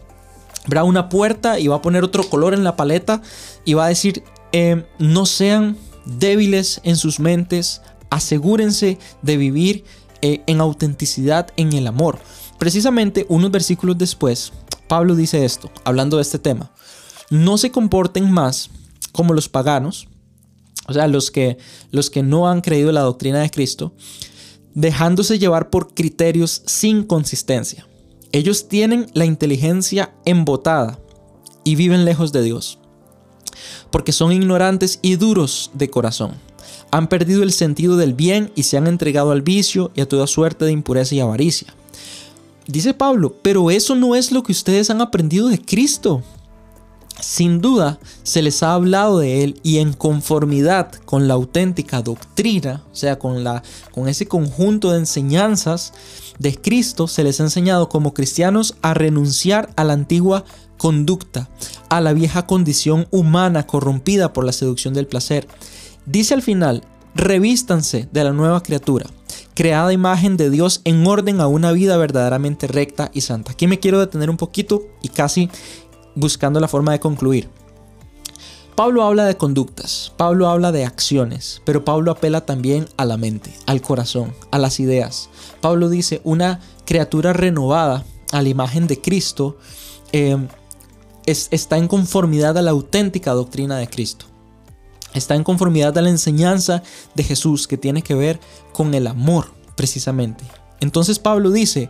una 0.83 1.09
puerta 1.09 1.59
y 1.59 1.67
va 1.67 1.77
a 1.77 1.81
poner 1.81 2.03
otro 2.03 2.23
color 2.29 2.53
en 2.53 2.63
la 2.63 2.75
paleta 2.75 3.21
y 3.65 3.73
va 3.73 3.85
a 3.85 3.89
decir, 3.89 4.23
eh, 4.51 4.85
no 4.97 5.25
sean 5.25 5.77
débiles 6.05 6.81
en 6.83 6.95
sus 6.95 7.19
mentes, 7.19 7.81
asegúrense 8.09 8.97
de 9.21 9.37
vivir 9.37 9.83
eh, 10.21 10.41
en 10.47 10.61
autenticidad 10.61 11.47
en 11.57 11.73
el 11.73 11.87
amor. 11.87 12.19
Precisamente 12.57 13.25
unos 13.29 13.51
versículos 13.51 13.97
después, 13.97 14.51
Pablo 14.87 15.15
dice 15.15 15.45
esto, 15.45 15.69
hablando 15.83 16.17
de 16.17 16.23
este 16.23 16.39
tema 16.39 16.71
no 17.29 17.57
se 17.57 17.71
comporten 17.71 18.31
más 18.31 18.69
como 19.11 19.33
los 19.33 19.49
paganos, 19.49 20.07
o 20.87 20.93
sea, 20.93 21.07
los 21.07 21.31
que, 21.31 21.57
los 21.91 22.09
que 22.09 22.23
no 22.23 22.49
han 22.49 22.61
creído 22.61 22.91
la 22.91 23.01
doctrina 23.01 23.39
de 23.39 23.51
Cristo, 23.51 23.93
dejándose 24.73 25.39
llevar 25.39 25.69
por 25.69 25.93
criterios 25.93 26.63
sin 26.65 27.03
consistencia. 27.03 27.87
Ellos 28.31 28.67
tienen 28.67 29.07
la 29.13 29.25
inteligencia 29.25 30.13
embotada 30.23 30.99
y 31.63 31.75
viven 31.75 32.05
lejos 32.05 32.31
de 32.31 32.43
Dios, 32.43 32.77
porque 33.89 34.11
son 34.11 34.31
ignorantes 34.31 34.99
y 35.01 35.15
duros 35.15 35.71
de 35.73 35.89
corazón. 35.89 36.33
Han 36.91 37.07
perdido 37.07 37.41
el 37.41 37.51
sentido 37.51 37.97
del 37.97 38.13
bien 38.13 38.51
y 38.55 38.63
se 38.63 38.77
han 38.77 38.85
entregado 38.85 39.31
al 39.31 39.41
vicio 39.41 39.91
y 39.95 40.01
a 40.01 40.07
toda 40.07 40.27
suerte 40.27 40.65
de 40.65 40.71
impureza 40.71 41.15
y 41.15 41.19
avaricia. 41.19 41.73
Dice 42.67 42.93
Pablo, 42.93 43.35
pero 43.41 43.71
eso 43.71 43.95
no 43.95 44.15
es 44.15 44.31
lo 44.31 44.43
que 44.43 44.51
ustedes 44.51 44.91
han 44.91 45.01
aprendido 45.01 45.47
de 45.47 45.59
Cristo. 45.59 46.21
Sin 47.19 47.61
duda, 47.61 47.99
se 48.21 48.43
les 48.43 48.61
ha 48.61 48.75
hablado 48.75 49.19
de 49.19 49.43
él 49.43 49.59
y 49.63 49.79
en 49.79 49.91
conformidad 49.93 50.91
con 51.05 51.27
la 51.27 51.33
auténtica 51.33 52.01
doctrina, 52.03 52.83
o 52.91 52.95
sea, 52.95 53.17
con, 53.17 53.43
la, 53.43 53.63
con 53.91 54.07
ese 54.07 54.27
conjunto 54.27 54.91
de 54.91 54.99
enseñanzas 54.99 55.93
de 56.39 56.55
Cristo, 56.55 57.07
se 57.07 57.23
les 57.23 57.39
ha 57.39 57.43
enseñado 57.43 57.89
como 57.89 58.13
cristianos 58.13 58.75
a 58.81 58.93
renunciar 58.93 59.69
a 59.75 59.83
la 59.83 59.93
antigua 59.93 60.45
conducta, 60.77 61.49
a 61.89 62.01
la 62.01 62.13
vieja 62.13 62.47
condición 62.47 63.07
humana 63.11 63.67
corrompida 63.67 64.33
por 64.33 64.45
la 64.45 64.53
seducción 64.53 64.93
del 64.93 65.07
placer. 65.07 65.47
Dice 66.05 66.33
al 66.33 66.41
final, 66.41 66.83
revístanse 67.13 68.07
de 68.11 68.23
la 68.23 68.31
nueva 68.31 68.63
criatura, 68.63 69.05
creada 69.53 69.93
imagen 69.93 70.37
de 70.37 70.49
Dios 70.49 70.81
en 70.85 71.05
orden 71.05 71.41
a 71.41 71.47
una 71.47 71.73
vida 71.73 71.97
verdaderamente 71.97 72.67
recta 72.67 73.11
y 73.13 73.21
santa. 73.21 73.51
Aquí 73.51 73.67
me 73.67 73.79
quiero 73.79 73.99
detener 73.99 74.29
un 74.29 74.37
poquito 74.37 74.83
y 75.01 75.09
casi 75.09 75.49
buscando 76.15 76.59
la 76.59 76.67
forma 76.67 76.93
de 76.93 76.99
concluir. 76.99 77.49
Pablo 78.79 79.03
habla 79.03 79.25
de 79.25 79.35
conductas, 79.35 80.13
Pablo 80.15 80.47
habla 80.47 80.71
de 80.71 80.85
acciones, 80.85 81.61
pero 81.65 81.83
Pablo 81.83 82.11
apela 82.11 82.45
también 82.45 82.87
a 82.95 83.03
la 83.03 83.17
mente, 83.17 83.53
al 83.65 83.81
corazón, 83.81 84.33
a 84.51 84.57
las 84.57 84.79
ideas. 84.79 85.29
Pablo 85.59 85.89
dice, 85.89 86.21
una 86.23 86.61
criatura 86.85 87.33
renovada 87.33 88.05
a 88.31 88.41
la 88.41 88.47
imagen 88.47 88.87
de 88.87 89.01
Cristo 89.01 89.57
eh, 90.13 90.37
está 91.25 91.77
en 91.77 91.89
conformidad 91.89 92.57
a 92.57 92.61
la 92.61 92.71
auténtica 92.71 93.33
doctrina 93.33 93.77
de 93.77 93.89
Cristo. 93.89 94.27
Está 95.13 95.35
en 95.35 95.43
conformidad 95.43 95.97
a 95.97 96.01
la 96.01 96.09
enseñanza 96.09 96.81
de 97.15 97.23
Jesús 97.23 97.67
que 97.67 97.77
tiene 97.77 98.01
que 98.01 98.15
ver 98.15 98.39
con 98.71 98.93
el 98.93 99.07
amor 99.07 99.47
precisamente. 99.75 100.45
Entonces 100.79 101.19
Pablo 101.19 101.51
dice, 101.51 101.89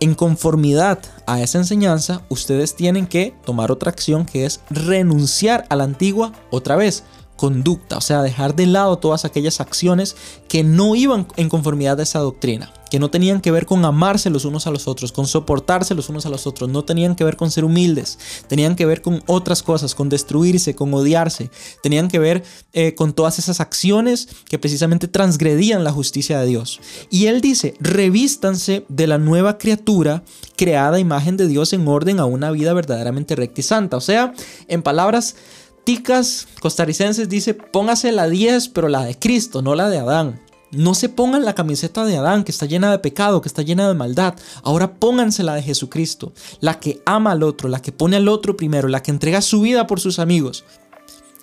en 0.00 0.14
conformidad 0.14 0.98
a 1.26 1.40
esa 1.40 1.58
enseñanza, 1.58 2.22
ustedes 2.28 2.74
tienen 2.74 3.06
que 3.06 3.34
tomar 3.44 3.70
otra 3.70 3.90
acción 3.90 4.24
que 4.24 4.46
es 4.46 4.60
renunciar 4.70 5.66
a 5.68 5.76
la 5.76 5.84
antigua 5.84 6.32
otra 6.50 6.76
vez, 6.76 7.04
conducta, 7.40 7.96
o 7.96 8.02
sea, 8.02 8.20
dejar 8.20 8.54
de 8.54 8.66
lado 8.66 8.98
todas 8.98 9.24
aquellas 9.24 9.62
acciones 9.62 10.14
que 10.46 10.62
no 10.62 10.94
iban 10.94 11.26
en 11.38 11.48
conformidad 11.48 11.98
a 11.98 12.02
esa 12.02 12.18
doctrina, 12.18 12.70
que 12.90 12.98
no 12.98 13.08
tenían 13.08 13.40
que 13.40 13.50
ver 13.50 13.64
con 13.64 13.82
amarse 13.86 14.28
los 14.28 14.44
unos 14.44 14.66
a 14.66 14.70
los 14.70 14.86
otros, 14.86 15.10
con 15.10 15.26
soportarse 15.26 15.94
los 15.94 16.10
unos 16.10 16.26
a 16.26 16.28
los 16.28 16.46
otros, 16.46 16.68
no 16.68 16.84
tenían 16.84 17.16
que 17.16 17.24
ver 17.24 17.38
con 17.38 17.50
ser 17.50 17.64
humildes, 17.64 18.18
tenían 18.46 18.76
que 18.76 18.84
ver 18.84 19.00
con 19.00 19.22
otras 19.26 19.62
cosas, 19.62 19.94
con 19.94 20.10
destruirse, 20.10 20.74
con 20.74 20.92
odiarse, 20.92 21.50
tenían 21.82 22.08
que 22.08 22.18
ver 22.18 22.44
eh, 22.74 22.94
con 22.94 23.14
todas 23.14 23.38
esas 23.38 23.58
acciones 23.58 24.28
que 24.46 24.58
precisamente 24.58 25.08
transgredían 25.08 25.82
la 25.82 25.92
justicia 25.92 26.40
de 26.40 26.46
Dios. 26.46 26.78
Y 27.08 27.24
él 27.24 27.40
dice, 27.40 27.72
revístanse 27.80 28.84
de 28.90 29.06
la 29.06 29.16
nueva 29.16 29.56
criatura 29.56 30.24
creada 30.58 31.00
imagen 31.00 31.38
de 31.38 31.48
Dios 31.48 31.72
en 31.72 31.88
orden 31.88 32.20
a 32.20 32.26
una 32.26 32.50
vida 32.50 32.74
verdaderamente 32.74 33.34
recta 33.34 33.62
y 33.62 33.64
santa. 33.64 33.96
O 33.96 34.02
sea, 34.02 34.34
en 34.68 34.82
palabras 34.82 35.36
ticas 35.84 36.48
costarricenses 36.60 37.28
dice, 37.28 37.54
póngase 37.54 38.12
la 38.12 38.28
10, 38.28 38.68
pero 38.68 38.88
la 38.88 39.04
de 39.04 39.18
Cristo, 39.18 39.62
no 39.62 39.74
la 39.74 39.88
de 39.88 39.98
Adán. 39.98 40.40
No 40.72 40.94
se 40.94 41.08
pongan 41.08 41.44
la 41.44 41.54
camiseta 41.54 42.04
de 42.04 42.16
Adán, 42.16 42.44
que 42.44 42.52
está 42.52 42.64
llena 42.66 42.92
de 42.92 43.00
pecado, 43.00 43.40
que 43.40 43.48
está 43.48 43.62
llena 43.62 43.88
de 43.88 43.94
maldad. 43.94 44.34
Ahora 44.62 44.94
pónganse 44.94 45.42
la 45.42 45.54
de 45.54 45.62
Jesucristo, 45.62 46.32
la 46.60 46.78
que 46.78 47.02
ama 47.06 47.32
al 47.32 47.42
otro, 47.42 47.68
la 47.68 47.82
que 47.82 47.90
pone 47.90 48.16
al 48.16 48.28
otro 48.28 48.56
primero, 48.56 48.86
la 48.86 49.02
que 49.02 49.10
entrega 49.10 49.40
su 49.40 49.62
vida 49.62 49.88
por 49.88 49.98
sus 49.98 50.20
amigos. 50.20 50.64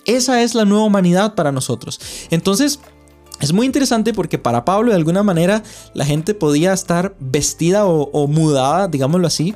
Esa 0.05 0.41
es 0.41 0.55
la 0.55 0.63
nueva 0.63 0.85
humanidad 0.85 1.35
para 1.35 1.51
nosotros. 1.51 1.99
Entonces, 2.29 2.79
es 3.41 3.51
muy 3.51 3.65
interesante 3.65 4.13
porque 4.13 4.37
para 4.37 4.63
Pablo, 4.63 4.91
de 4.91 4.97
alguna 4.97 5.23
manera, 5.23 5.61
la 5.93 6.05
gente 6.05 6.33
podía 6.33 6.71
estar 6.71 7.13
vestida 7.19 7.85
o, 7.85 8.09
o 8.11 8.27
mudada, 8.27 8.87
digámoslo 8.87 9.27
así, 9.27 9.53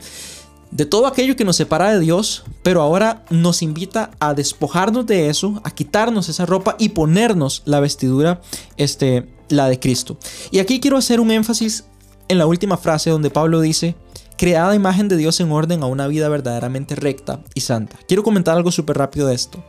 de 0.71 0.86
todo 0.86 1.05
aquello 1.05 1.36
que 1.36 1.43
nos 1.43 1.57
separa 1.57 1.91
de 1.91 1.99
Dios, 1.99 2.43
pero 2.63 2.81
ahora 2.81 3.23
nos 3.29 3.62
invita 3.62 4.12
a 4.19 4.34
despojarnos 4.34 5.05
de 5.05 5.29
eso, 5.29 5.62
a 5.63 5.71
quitarnos 5.71 6.29
esa 6.29 6.45
ropa 6.45 6.75
y 6.79 6.89
ponernos 6.89 7.62
la 7.65 7.79
vestidura, 7.79 8.41
este, 8.77 9.27
la 9.49 9.67
de 9.67 9.79
Cristo. 9.79 10.17
Y 10.49 10.60
aquí 10.60 10.79
quiero 10.79 10.97
hacer 10.97 11.19
un 11.19 11.31
énfasis 11.31 11.86
en 12.29 12.38
la 12.38 12.45
última 12.45 12.77
frase 12.77 13.10
donde 13.10 13.29
Pablo 13.29 13.60
dice, 13.60 13.95
creada 14.38 14.73
imagen 14.73 15.07
de 15.07 15.17
Dios 15.17 15.39
en 15.41 15.51
orden 15.51 15.84
a 15.84 15.88
una 15.88 16.07
vida 16.07 16.29
verdaderamente 16.29 16.95
recta 16.95 17.41
y 17.53 17.62
santa. 17.62 17.97
Quiero 18.07 18.23
comentar 18.23 18.55
algo 18.55 18.71
súper 18.71 18.97
rápido 18.97 19.27
de 19.27 19.36
esto. 19.36 19.63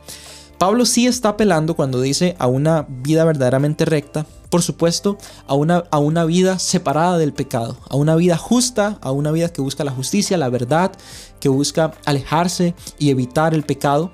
Pablo 0.63 0.85
sí 0.85 1.07
está 1.07 1.27
apelando 1.27 1.75
cuando 1.75 1.99
dice 1.99 2.37
a 2.39 2.47
una 2.47 2.85
vida 2.87 3.25
verdaderamente 3.25 3.83
recta, 3.83 4.25
por 4.49 4.61
supuesto, 4.61 5.17
a 5.45 5.55
una, 5.55 5.83
a 5.91 5.97
una 5.97 6.23
vida 6.23 6.57
separada 6.57 7.17
del 7.17 7.33
pecado, 7.33 7.77
a 7.89 7.97
una 7.97 8.15
vida 8.15 8.37
justa, 8.37 8.97
a 9.01 9.11
una 9.11 9.33
vida 9.33 9.49
que 9.49 9.61
busca 9.61 9.83
la 9.83 9.91
justicia, 9.91 10.37
la 10.37 10.47
verdad, 10.47 10.93
que 11.41 11.49
busca 11.49 11.91
alejarse 12.05 12.75
y 12.97 13.09
evitar 13.09 13.53
el 13.53 13.63
pecado 13.63 14.13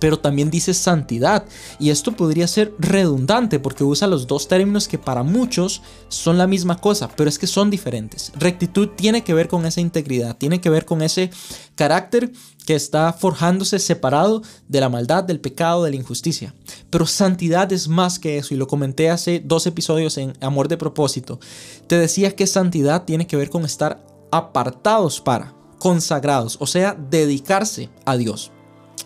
pero 0.00 0.18
también 0.18 0.50
dice 0.50 0.74
santidad. 0.74 1.44
Y 1.78 1.90
esto 1.90 2.12
podría 2.12 2.48
ser 2.48 2.74
redundante 2.78 3.60
porque 3.60 3.84
usa 3.84 4.08
los 4.08 4.26
dos 4.26 4.48
términos 4.48 4.88
que 4.88 4.98
para 4.98 5.22
muchos 5.22 5.82
son 6.08 6.38
la 6.38 6.48
misma 6.48 6.78
cosa, 6.78 7.08
pero 7.14 7.28
es 7.28 7.38
que 7.38 7.46
son 7.46 7.70
diferentes. 7.70 8.32
Rectitud 8.36 8.88
tiene 8.96 9.22
que 9.22 9.34
ver 9.34 9.46
con 9.46 9.66
esa 9.66 9.80
integridad, 9.80 10.36
tiene 10.36 10.60
que 10.60 10.70
ver 10.70 10.84
con 10.84 11.02
ese 11.02 11.30
carácter 11.76 12.32
que 12.66 12.74
está 12.74 13.12
forjándose 13.12 13.78
separado 13.78 14.42
de 14.68 14.80
la 14.80 14.88
maldad, 14.88 15.24
del 15.24 15.40
pecado, 15.40 15.84
de 15.84 15.90
la 15.90 15.96
injusticia. 15.96 16.54
Pero 16.88 17.06
santidad 17.06 17.72
es 17.72 17.88
más 17.88 18.18
que 18.18 18.38
eso 18.38 18.54
y 18.54 18.56
lo 18.56 18.66
comenté 18.66 19.10
hace 19.10 19.42
dos 19.44 19.66
episodios 19.66 20.18
en 20.18 20.32
Amor 20.40 20.68
de 20.68 20.76
propósito. 20.76 21.40
Te 21.86 21.98
decía 21.98 22.34
que 22.34 22.46
santidad 22.46 23.04
tiene 23.04 23.26
que 23.26 23.36
ver 23.36 23.50
con 23.50 23.64
estar 23.64 24.04
apartados 24.30 25.20
para, 25.20 25.54
consagrados, 25.78 26.56
o 26.60 26.66
sea, 26.66 26.94
dedicarse 26.94 27.90
a 28.04 28.16
Dios. 28.16 28.52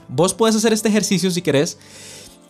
Vos 0.08 0.34
puedes 0.34 0.56
hacer 0.56 0.72
este 0.72 0.88
ejercicio 0.88 1.30
si 1.30 1.42
querés, 1.42 1.78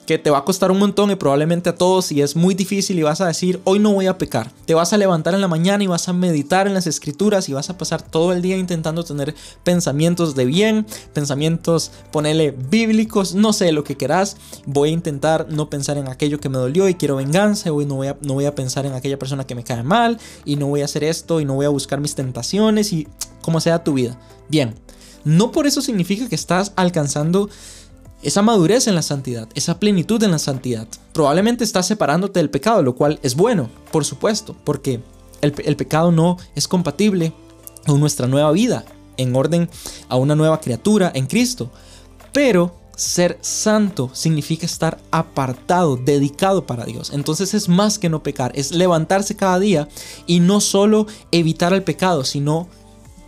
que 0.06 0.18
te 0.18 0.30
va 0.30 0.38
a 0.38 0.44
costar 0.44 0.70
un 0.70 0.78
montón 0.78 1.10
y 1.10 1.14
probablemente 1.14 1.70
a 1.70 1.74
todos 1.74 2.12
y 2.12 2.20
es 2.20 2.36
muy 2.36 2.54
difícil 2.54 2.98
y 2.98 3.02
vas 3.02 3.20
a 3.20 3.26
decir, 3.26 3.60
hoy 3.64 3.78
no 3.78 3.92
voy 3.92 4.06
a 4.06 4.18
pecar. 4.18 4.50
Te 4.66 4.74
vas 4.74 4.92
a 4.92 4.98
levantar 4.98 5.34
en 5.34 5.40
la 5.40 5.48
mañana 5.48 5.82
y 5.82 5.86
vas 5.86 6.08
a 6.08 6.12
meditar 6.12 6.66
en 6.66 6.74
las 6.74 6.86
escrituras 6.86 7.48
y 7.48 7.52
vas 7.52 7.70
a 7.70 7.78
pasar 7.78 8.02
todo 8.02 8.32
el 8.32 8.42
día 8.42 8.56
intentando 8.56 9.02
tener 9.04 9.34
pensamientos 9.62 10.34
de 10.34 10.44
bien, 10.44 10.86
pensamientos, 11.12 11.90
ponele 12.12 12.50
bíblicos, 12.50 13.34
no 13.34 13.52
sé, 13.52 13.72
lo 13.72 13.84
que 13.84 13.96
querás. 13.96 14.36
Voy 14.66 14.90
a 14.90 14.92
intentar 14.92 15.46
no 15.50 15.70
pensar 15.70 15.96
en 15.96 16.08
aquello 16.08 16.38
que 16.38 16.48
me 16.48 16.58
dolió 16.58 16.88
y 16.88 16.94
quiero 16.94 17.16
venganza, 17.16 17.72
hoy 17.72 17.86
no 17.86 17.96
voy 17.96 18.08
a, 18.08 18.18
no 18.20 18.34
voy 18.34 18.44
a 18.44 18.54
pensar 18.54 18.86
en 18.86 18.92
aquella 18.92 19.18
persona 19.18 19.46
que 19.46 19.54
me 19.54 19.64
cae 19.64 19.82
mal 19.82 20.18
y 20.44 20.56
no 20.56 20.66
voy 20.66 20.82
a 20.82 20.86
hacer 20.86 21.04
esto 21.04 21.40
y 21.40 21.44
no 21.44 21.54
voy 21.54 21.66
a 21.66 21.70
buscar 21.70 22.00
mis 22.00 22.14
tentaciones 22.14 22.92
y 22.92 23.08
como 23.40 23.60
sea 23.60 23.82
tu 23.82 23.94
vida. 23.94 24.18
Bien, 24.48 24.74
no 25.24 25.52
por 25.52 25.66
eso 25.66 25.80
significa 25.80 26.28
que 26.28 26.34
estás 26.34 26.72
alcanzando 26.76 27.48
esa 28.22 28.42
madurez 28.42 28.86
en 28.86 28.94
la 28.94 29.02
santidad, 29.02 29.48
esa 29.54 29.78
plenitud 29.78 30.22
en 30.22 30.30
la 30.30 30.38
santidad. 30.38 30.88
Probablemente 31.12 31.62
estás 31.62 31.86
separándote 31.86 32.40
del 32.40 32.50
pecado, 32.50 32.82
lo 32.82 32.94
cual 32.94 33.18
es 33.22 33.34
bueno, 33.34 33.68
por 33.92 34.04
supuesto, 34.04 34.56
porque 34.64 35.00
el, 35.42 35.76
pecado 35.76 36.10
no 36.10 36.38
es 36.54 36.66
compatible 36.66 37.34
con 37.86 38.00
nuestra 38.00 38.26
nueva 38.26 38.50
vida. 38.52 38.84
en 39.16 39.36
orden 39.36 39.70
a 40.08 40.16
una 40.16 40.34
nueva 40.34 40.60
criatura 40.60 41.12
en 41.14 41.26
Cristo. 41.26 41.70
Pero 42.32 42.74
ser 42.96 43.38
santo 43.42 44.10
significa 44.12 44.66
estar 44.66 44.98
apartado, 45.12 45.96
dedicado 45.96 46.66
para 46.66 46.84
Dios. 46.84 47.10
Entonces 47.12 47.54
es 47.54 47.68
más 47.68 47.98
que 48.00 48.08
no 48.08 48.24
pecar, 48.24 48.50
es 48.56 48.72
levantarse 48.72 49.36
cada 49.36 49.60
día 49.60 49.88
y 50.26 50.40
no 50.40 50.60
solo 50.60 51.06
evitar 51.30 51.72
el 51.72 51.84
pecado, 51.84 52.24
sino 52.24 52.66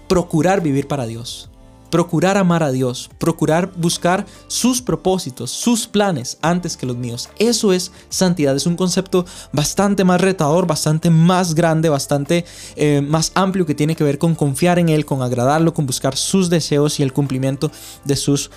procurar 0.09 0.61
vivir 0.61 0.89
para 0.89 1.07
Dios. 1.07 1.51
Procurar 1.97 2.37
amar 2.37 2.63
a 2.63 2.73
Dios, 2.73 3.09
procurar 3.17 3.73
buscar 3.75 4.27
sus 4.49 4.83
propósitos, 4.83 5.51
sus 5.51 5.87
planes 5.87 6.37
antes 6.43 6.77
que 6.77 6.85
los 6.85 6.99
míos. 6.99 7.31
Eso 7.39 7.73
es 7.73 7.91
santidad. 8.11 8.55
Es 8.55 8.67
un 8.67 8.77
concepto 8.77 9.25
bastante 9.51 10.05
más 10.05 10.21
retador, 10.21 10.67
bastante 10.67 11.09
más 11.09 11.55
grande, 11.55 11.89
bastante 11.89 12.45
eh, 12.77 13.01
más 13.01 13.33
amplio 13.35 13.65
que 13.65 13.75
tiene 13.75 13.97
que 13.97 14.05
ver 14.05 14.19
con 14.19 14.35
confiar 14.35 14.79
en 14.79 14.91
Él, 14.91 15.07
con 15.07 15.23
agradarlo, 15.23 15.73
con 15.73 15.87
buscar 15.87 16.19
sus 16.19 16.51
deseos 16.51 17.01
y 17.01 17.03
el 17.03 17.15
cumplimiento 17.15 17.71
de 18.05 18.17
sus 18.17 18.51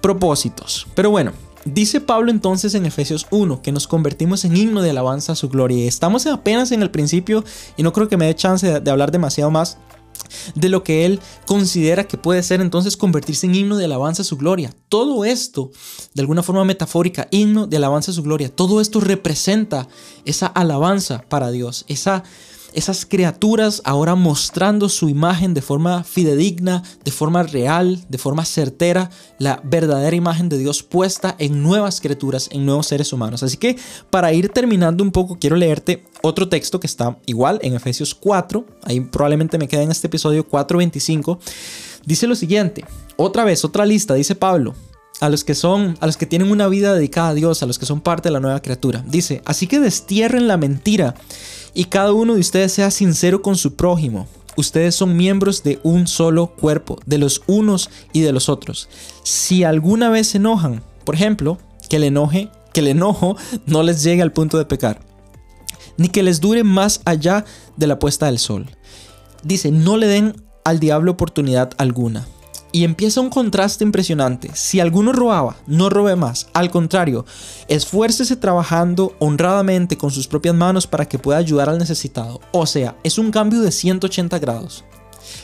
propósitos. 0.00 0.86
Pero 0.94 1.10
bueno, 1.10 1.32
Dice 1.64 2.02
Pablo 2.02 2.30
entonces 2.30 2.74
en 2.74 2.84
Efesios 2.84 3.26
1 3.30 3.62
que 3.62 3.72
nos 3.72 3.88
convertimos 3.88 4.44
en 4.44 4.54
himno 4.54 4.82
de 4.82 4.90
alabanza 4.90 5.32
a 5.32 5.34
su 5.34 5.48
gloria. 5.48 5.88
Estamos 5.88 6.26
apenas 6.26 6.72
en 6.72 6.82
el 6.82 6.90
principio 6.90 7.42
y 7.78 7.82
no 7.82 7.94
creo 7.94 8.06
que 8.06 8.18
me 8.18 8.26
dé 8.26 8.34
chance 8.34 8.80
de, 8.80 8.90
hablar 8.90 9.10
demasiado 9.10 9.50
más 9.50 9.78
de 10.54 10.68
lo 10.68 10.82
que 10.84 11.06
él 11.06 11.20
considera 11.46 12.04
que 12.04 12.18
puede 12.18 12.42
ser 12.42 12.60
entonces 12.60 12.96
convertirse 12.96 13.46
en 13.46 13.54
himno 13.54 13.76
de 13.76 13.84
alabanza 13.84 14.22
a 14.22 14.24
su 14.24 14.36
gloria. 14.36 14.74
Todo 14.88 15.24
esto, 15.24 15.70
de 16.14 16.22
alguna 16.22 16.42
forma 16.42 16.64
metafórica, 16.64 17.28
himno 17.30 17.66
de 17.66 17.76
alabanza 17.76 18.10
a 18.10 18.14
su 18.14 18.22
gloria, 18.22 18.54
todo 18.54 18.80
esto 18.80 19.00
representa 19.00 19.88
esa 20.24 20.46
alabanza 20.46 21.24
para 21.28 21.50
Dios, 21.50 21.84
esa 21.88 22.24
esas 22.74 23.06
criaturas 23.06 23.80
ahora 23.84 24.14
mostrando 24.14 24.88
su 24.88 25.08
imagen 25.08 25.54
de 25.54 25.62
forma 25.62 26.04
fidedigna, 26.04 26.82
de 27.04 27.10
forma 27.10 27.42
real, 27.42 28.04
de 28.08 28.18
forma 28.18 28.44
certera, 28.44 29.10
la 29.38 29.60
verdadera 29.64 30.16
imagen 30.16 30.48
de 30.48 30.58
Dios 30.58 30.82
puesta 30.82 31.36
en 31.38 31.62
nuevas 31.62 32.00
criaturas, 32.00 32.48
en 32.52 32.66
nuevos 32.66 32.88
seres 32.88 33.12
humanos. 33.12 33.42
Así 33.42 33.56
que 33.56 33.76
para 34.10 34.32
ir 34.32 34.48
terminando 34.48 35.02
un 35.04 35.12
poco, 35.12 35.38
quiero 35.38 35.56
leerte 35.56 36.04
otro 36.22 36.48
texto 36.48 36.80
que 36.80 36.86
está 36.86 37.18
igual 37.26 37.58
en 37.62 37.74
Efesios 37.74 38.14
4, 38.14 38.66
ahí 38.82 39.00
probablemente 39.00 39.58
me 39.58 39.68
queda 39.68 39.82
en 39.82 39.90
este 39.90 40.08
episodio 40.08 40.48
4.25, 40.48 41.38
dice 42.04 42.26
lo 42.26 42.34
siguiente, 42.34 42.84
otra 43.16 43.44
vez, 43.44 43.64
otra 43.64 43.86
lista, 43.86 44.14
dice 44.14 44.34
Pablo, 44.34 44.74
a 45.20 45.28
los 45.28 45.44
que 45.44 45.54
son, 45.54 45.96
a 46.00 46.06
los 46.06 46.16
que 46.16 46.26
tienen 46.26 46.50
una 46.50 46.68
vida 46.68 46.94
dedicada 46.94 47.28
a 47.28 47.34
Dios, 47.34 47.62
a 47.62 47.66
los 47.66 47.78
que 47.78 47.86
son 47.86 48.00
parte 48.00 48.28
de 48.28 48.32
la 48.32 48.40
nueva 48.40 48.60
criatura. 48.60 49.04
Dice, 49.06 49.42
así 49.44 49.66
que 49.66 49.78
destierren 49.78 50.48
la 50.48 50.56
mentira 50.56 51.14
y 51.74 51.86
cada 51.86 52.12
uno 52.12 52.34
de 52.34 52.40
ustedes 52.40 52.72
sea 52.72 52.90
sincero 52.90 53.42
con 53.42 53.56
su 53.56 53.74
prójimo. 53.74 54.26
Ustedes 54.56 54.94
son 54.94 55.16
miembros 55.16 55.64
de 55.64 55.80
un 55.82 56.06
solo 56.06 56.46
cuerpo, 56.46 57.00
de 57.06 57.18
los 57.18 57.42
unos 57.48 57.90
y 58.12 58.20
de 58.20 58.32
los 58.32 58.48
otros. 58.48 58.88
Si 59.24 59.64
alguna 59.64 60.10
vez 60.10 60.28
se 60.28 60.38
enojan, 60.38 60.82
por 61.04 61.16
ejemplo, 61.16 61.58
que 61.88 61.96
el 61.96 62.04
enoje, 62.04 62.48
que 62.72 62.80
el 62.80 62.88
enojo 62.88 63.36
no 63.66 63.82
les 63.82 64.02
llegue 64.04 64.22
al 64.22 64.32
punto 64.32 64.56
de 64.56 64.64
pecar, 64.64 65.00
ni 65.96 66.08
que 66.08 66.22
les 66.22 66.40
dure 66.40 66.62
más 66.62 67.00
allá 67.04 67.44
de 67.76 67.86
la 67.88 67.98
puesta 67.98 68.26
del 68.26 68.38
sol. 68.38 68.66
Dice, 69.42 69.70
no 69.72 69.96
le 69.96 70.06
den 70.06 70.42
al 70.64 70.78
diablo 70.78 71.12
oportunidad 71.12 71.72
alguna. 71.76 72.26
Y 72.74 72.82
empieza 72.82 73.20
un 73.20 73.30
contraste 73.30 73.84
impresionante. 73.84 74.50
Si 74.54 74.80
alguno 74.80 75.12
robaba, 75.12 75.54
no 75.68 75.90
robe 75.90 76.16
más. 76.16 76.48
Al 76.54 76.72
contrario, 76.72 77.24
esfuércese 77.68 78.34
trabajando 78.34 79.14
honradamente 79.20 79.96
con 79.96 80.10
sus 80.10 80.26
propias 80.26 80.56
manos 80.56 80.88
para 80.88 81.04
que 81.04 81.20
pueda 81.20 81.38
ayudar 81.38 81.68
al 81.68 81.78
necesitado. 81.78 82.40
O 82.50 82.66
sea, 82.66 82.96
es 83.04 83.16
un 83.16 83.30
cambio 83.30 83.60
de 83.60 83.70
180 83.70 84.40
grados. 84.40 84.84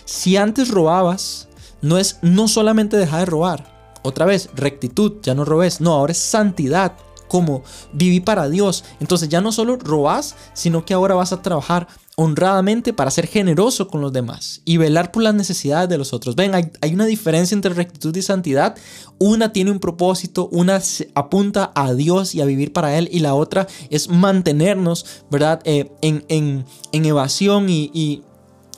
Si 0.04 0.36
antes 0.36 0.70
robabas, 0.70 1.46
no 1.82 1.98
es 1.98 2.18
no 2.20 2.48
solamente 2.48 2.96
dejar 2.96 3.20
de 3.20 3.26
robar. 3.26 3.98
Otra 4.02 4.26
vez, 4.26 4.50
rectitud, 4.56 5.18
ya 5.22 5.36
no 5.36 5.44
robes. 5.44 5.80
No, 5.80 5.92
ahora 5.92 6.10
es 6.10 6.18
santidad 6.18 6.94
como 7.28 7.62
viví 7.92 8.18
para 8.18 8.48
Dios. 8.48 8.82
Entonces 8.98 9.28
ya 9.28 9.40
no 9.40 9.52
solo 9.52 9.76
robas, 9.76 10.34
sino 10.52 10.84
que 10.84 10.94
ahora 10.94 11.14
vas 11.14 11.32
a 11.32 11.42
trabajar 11.42 11.86
honradamente 12.22 12.92
para 12.92 13.10
ser 13.10 13.26
generoso 13.26 13.88
con 13.88 14.02
los 14.02 14.12
demás 14.12 14.60
y 14.66 14.76
velar 14.76 15.10
por 15.10 15.22
las 15.22 15.32
necesidades 15.34 15.88
de 15.88 15.96
los 15.96 16.12
otros. 16.12 16.36
Ven, 16.36 16.54
hay, 16.54 16.92
una 16.92 17.06
diferencia 17.06 17.54
entre 17.54 17.72
rectitud 17.72 18.14
y 18.14 18.20
santidad. 18.20 18.76
Una 19.18 19.54
tiene 19.54 19.70
un 19.70 19.78
propósito, 19.78 20.46
una 20.52 20.82
apunta 21.14 21.72
a 21.74 21.94
Dios 21.94 22.34
y 22.34 22.42
a 22.42 22.44
vivir 22.44 22.74
para 22.74 22.98
Él 22.98 23.08
y 23.10 23.20
la 23.20 23.32
otra 23.32 23.66
es 23.88 24.10
mantenernos, 24.10 25.06
¿verdad? 25.30 25.62
Eh, 25.64 25.90
en, 26.02 26.66
evasión 26.92 27.70
y, 27.70 28.22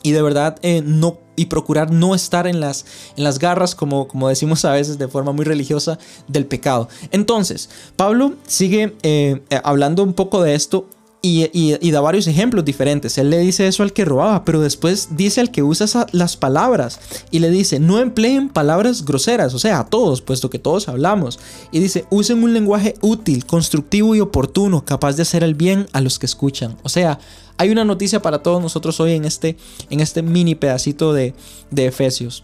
de 0.04 0.22
verdad 0.22 0.56
eh, 0.62 0.80
no 0.84 1.18
y 1.34 1.46
procurar 1.46 1.90
no 1.90 2.14
estar 2.14 2.46
en 2.46 2.60
las, 2.60 2.84
en 3.16 3.24
las 3.24 3.40
garras, 3.40 3.74
como, 3.74 4.06
como 4.06 4.28
decimos 4.28 4.64
a 4.64 4.70
veces 4.70 4.98
de 4.98 5.08
forma 5.08 5.32
muy 5.32 5.44
religiosa, 5.44 5.98
del 6.28 6.46
pecado. 6.46 6.88
Entonces, 7.10 7.70
Pablo 7.96 8.34
sigue 8.46 8.96
eh, 9.02 9.42
hablando 9.64 10.04
un 10.04 10.12
poco 10.12 10.42
de 10.42 10.54
esto 10.54 10.86
y, 11.24 11.90
da 11.92 12.00
varios 12.00 12.26
ejemplos 12.26 12.64
diferentes. 12.64 13.16
Él 13.16 13.30
le 13.30 13.38
dice 13.38 13.68
eso 13.68 13.84
al 13.84 13.92
que 13.92 14.04
robaba, 14.04 14.44
pero 14.44 14.60
después 14.60 15.10
dice 15.12 15.40
al 15.40 15.52
que 15.52 15.62
usa 15.62 16.06
las 16.10 16.36
palabras 16.36 16.98
y 17.30 17.38
le 17.38 17.48
dice, 17.48 17.78
no 17.78 18.00
empleen 18.00 18.48
palabras 18.48 19.04
groseras, 19.04 19.54
o 19.54 19.60
sea, 19.60 19.78
a 19.78 19.86
todos, 19.86 20.20
puesto 20.20 20.50
que 20.50 20.58
todos 20.58 20.88
hablamos. 20.88 21.38
Y 21.70 21.78
dice, 21.78 22.06
usen 22.10 22.42
un 22.42 22.52
lenguaje 22.52 22.94
útil, 23.00 23.46
constructivo 23.46 24.16
y 24.16 24.20
oportuno, 24.20 24.84
capaz 24.84 25.14
de 25.14 25.22
hacer 25.22 25.44
el 25.44 25.54
bien 25.54 25.86
a 25.92 26.00
los 26.00 26.18
que 26.18 26.26
escuchan. 26.26 26.76
O 26.82 26.88
sea, 26.88 27.20
hay 27.56 27.70
una 27.70 27.84
noticia 27.84 28.20
para 28.20 28.42
todos 28.42 28.60
nosotros 28.60 28.98
hoy 28.98 29.12
en 29.12 29.24
este, 29.24 29.56
en 29.90 30.00
este 30.00 30.22
mini 30.22 30.56
pedacito 30.56 31.12
de, 31.12 31.34
de 31.70 31.86
Efesios. 31.86 32.42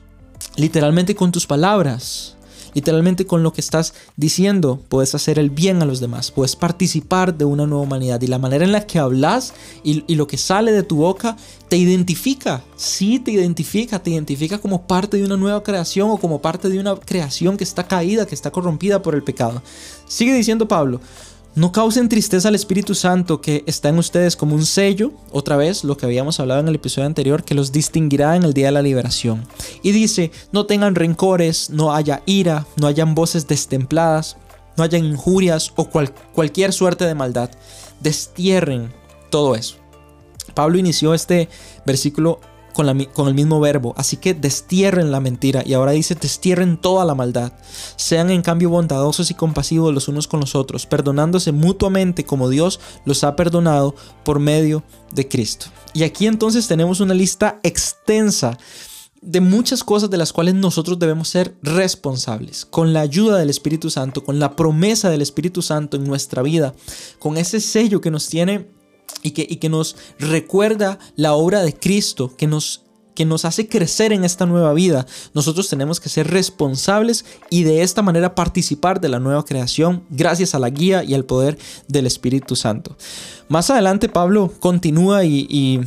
Literalmente 0.57 1.17
con 1.17 1.33
tus 1.33 1.49
palabras 1.49 2.37
Literalmente 2.75 3.27
con 3.27 3.43
lo 3.43 3.53
que 3.53 3.61
estás 3.61 3.95
diciendo 4.17 4.83
puedes 4.89 5.15
hacer 5.15 5.39
el 5.39 5.51
bien 5.51 5.83
a 5.83 5.85
los 5.85 6.01
demás, 6.01 6.31
puedes 6.31 6.57
participar 6.57 7.37
de 7.37 7.45
una 7.45 7.67
nueva 7.67 7.85
humanidad 7.85 8.21
y 8.21 8.27
la 8.27 8.39
manera 8.39 8.65
en 8.65 8.73
la 8.73 8.87
que 8.87 8.99
hablas 8.99 9.55
y, 9.83 10.05
lo 10.15 10.27
que 10.27 10.37
sale 10.37 10.73
de 10.73 10.83
tu 10.83 10.97
boca 10.97 11.37
te 11.69 11.77
identifica, 11.77 12.63
sí 12.77 13.19
te 13.19 13.31
identifica, 13.31 14.03
te 14.03 14.11
identifica 14.11 14.59
como 14.59 14.87
parte 14.87 15.17
de 15.17 15.25
una 15.25 15.37
nueva 15.37 15.63
creación 15.63 16.11
o 16.11 16.19
como 16.19 16.41
parte 16.41 16.69
de 16.69 16.79
una 16.79 16.97
creación 16.97 17.57
que 17.57 17.65
está 17.65 17.87
caída, 17.87 18.27
que 18.27 18.35
está 18.35 18.51
corrompida 18.51 19.03
por 19.03 19.15
el 19.15 19.23
pecado. 19.23 19.63
Sigue 20.07 20.35
diciendo 20.35 20.67
Pablo, 20.67 21.01
no 21.59 21.73
causen 21.73 22.09
tristeza 22.09 22.49
al 22.49 22.55
Espíritu 22.55 22.95
Santo 22.95 23.41
que 23.41 23.65
está 23.67 23.89
en 23.89 23.99
ustedes 23.99 24.37
como 24.37 24.55
un 24.55 24.65
sello, 24.65 25.11
otra 25.33 25.57
vez 25.57 25.83
lo 25.83 25.97
que 25.97 26.07
habíamos 26.07 26.39
hablado 26.39 26.61
en 26.61 26.69
el 26.69 26.77
episodio 26.77 27.07
anterior, 27.07 27.43
que 27.43 27.57
los 27.57 27.73
distinguirá 27.73 28.37
en 28.37 28.45
el 28.45 28.55
día 28.55 28.67
de 28.67 28.73
la 28.73 28.83
liberación. 28.83 29.45
Y 29.83 29.91
dice, 29.91 30.31
no 30.53 30.67
tengan 30.67 30.95
rencores, 30.95 31.71
no 31.71 31.93
haya 31.93 32.23
ira, 32.27 32.65
no 32.77 32.87
hayan 32.87 33.17
voces 33.17 33.49
destempladas, 33.49 34.37
no 34.77 34.85
hayan 34.85 35.05
injurias 35.05 35.73
o 35.75 35.89
cualquier 35.89 36.73
suerte 36.73 37.05
de 37.07 37.17
maldad. 37.17 37.51
Destierren 38.01 38.93
todo 39.29 39.57
eso. 39.57 39.79
Pablo 40.55 40.79
inició 40.79 41.13
este 41.13 41.49
versículo 41.85 42.41
con, 42.73 42.89
el 42.89 43.35
mismo 43.35 43.61
verbo. 43.61 43.95
Así 43.97 44.17
que 44.17 44.35
destierren 44.35 45.11
la 45.11 45.21
mentira. 45.21 45.63
Y 45.65 45.75
ahora 45.75 45.93
dice, 45.93 46.15
destierren 46.15 46.77
toda 46.77 47.05
la 47.05 47.15
maldad. 47.15 47.53
Sean 47.97 48.31
en 48.31 48.43
cambio 48.43 48.71
bondadosos 48.71 49.31
y 49.31 49.35
compasivos 49.35 49.93
los 49.93 50.09
unos 50.09 50.29
con 50.29 50.41
los 50.41 50.55
otros, 50.55 50.87
perdonándose 50.87 51.53
mutuamente 51.53 52.25
como 52.25 52.49
Dios 52.49 52.81
los 53.05 53.25
ha 53.25 53.37
perdonado 53.37 53.95
por 54.25 54.39
medio 54.39 54.83
de 55.13 55.29
Cristo. 55.29 55.67
Y 55.93 56.03
aquí 56.05 56.27
entonces 56.27 56.69
tenemos 56.69 57.01
una 57.01 57.15
lista 57.15 57.61
extensa 57.63 58.59
de 59.21 59.41
muchas 59.41 59.83
cosas 59.83 60.11
de 60.11 60.17
las 60.17 60.33
cuales 60.33 60.55
nosotros 60.55 60.99
debemos 60.99 61.29
ser 61.29 61.57
responsables, 61.63 62.65
con 62.65 62.93
la 62.93 63.01
ayuda 63.01 63.39
del 63.39 63.51
Espíritu 63.51 63.91
Santo, 63.91 64.23
con 64.23 64.39
la 64.39 64.55
promesa 64.55 65.11
del 65.11 65.23
Espíritu 65.23 65.61
Santo 65.61 65.97
en 65.97 66.05
nuestra 66.05 66.43
vida, 66.43 66.75
con 67.19 67.37
ese 67.37 67.61
sello 67.61 68.01
que 68.01 68.11
nos 68.11 68.29
tiene 68.29 68.69
y 69.23 69.33
que, 69.33 69.47
que 69.59 69.69
nos 69.69 69.97
recuerda 70.19 70.99
la 71.17 71.35
obra 71.35 71.63
de 71.63 71.75
Cristo, 71.75 72.35
que 72.37 72.47
nos 72.47 72.83
que 73.19 73.25
nos 73.25 73.45
hace 73.45 73.69
crecer 73.69 74.13
en 74.13 74.23
esta 74.23 74.47
nueva 74.47 74.73
vida, 74.73 75.05
nosotros 75.35 75.69
tenemos 75.69 75.99
que 75.99 76.09
ser 76.09 76.31
responsables 76.31 77.25
y 77.51 77.65
de 77.65 77.83
esta 77.83 78.01
manera 78.01 78.37
participar 78.37 79.01
de 79.01 79.09
la 79.09 79.19
nueva 79.19 79.45
creación 79.45 80.05
gracias 80.09 80.55
a 80.55 80.61
la 80.61 80.71
guía 80.71 81.03
y 81.03 81.15
al 81.15 81.25
poder 81.25 81.59
del 81.89 82.07
Espíritu 82.07 82.55
Santo. 82.55 82.97
Más 83.49 83.71
adelante 83.71 84.09
Pablo 84.09 84.53
continúa 84.61 85.25
y, 85.25 85.81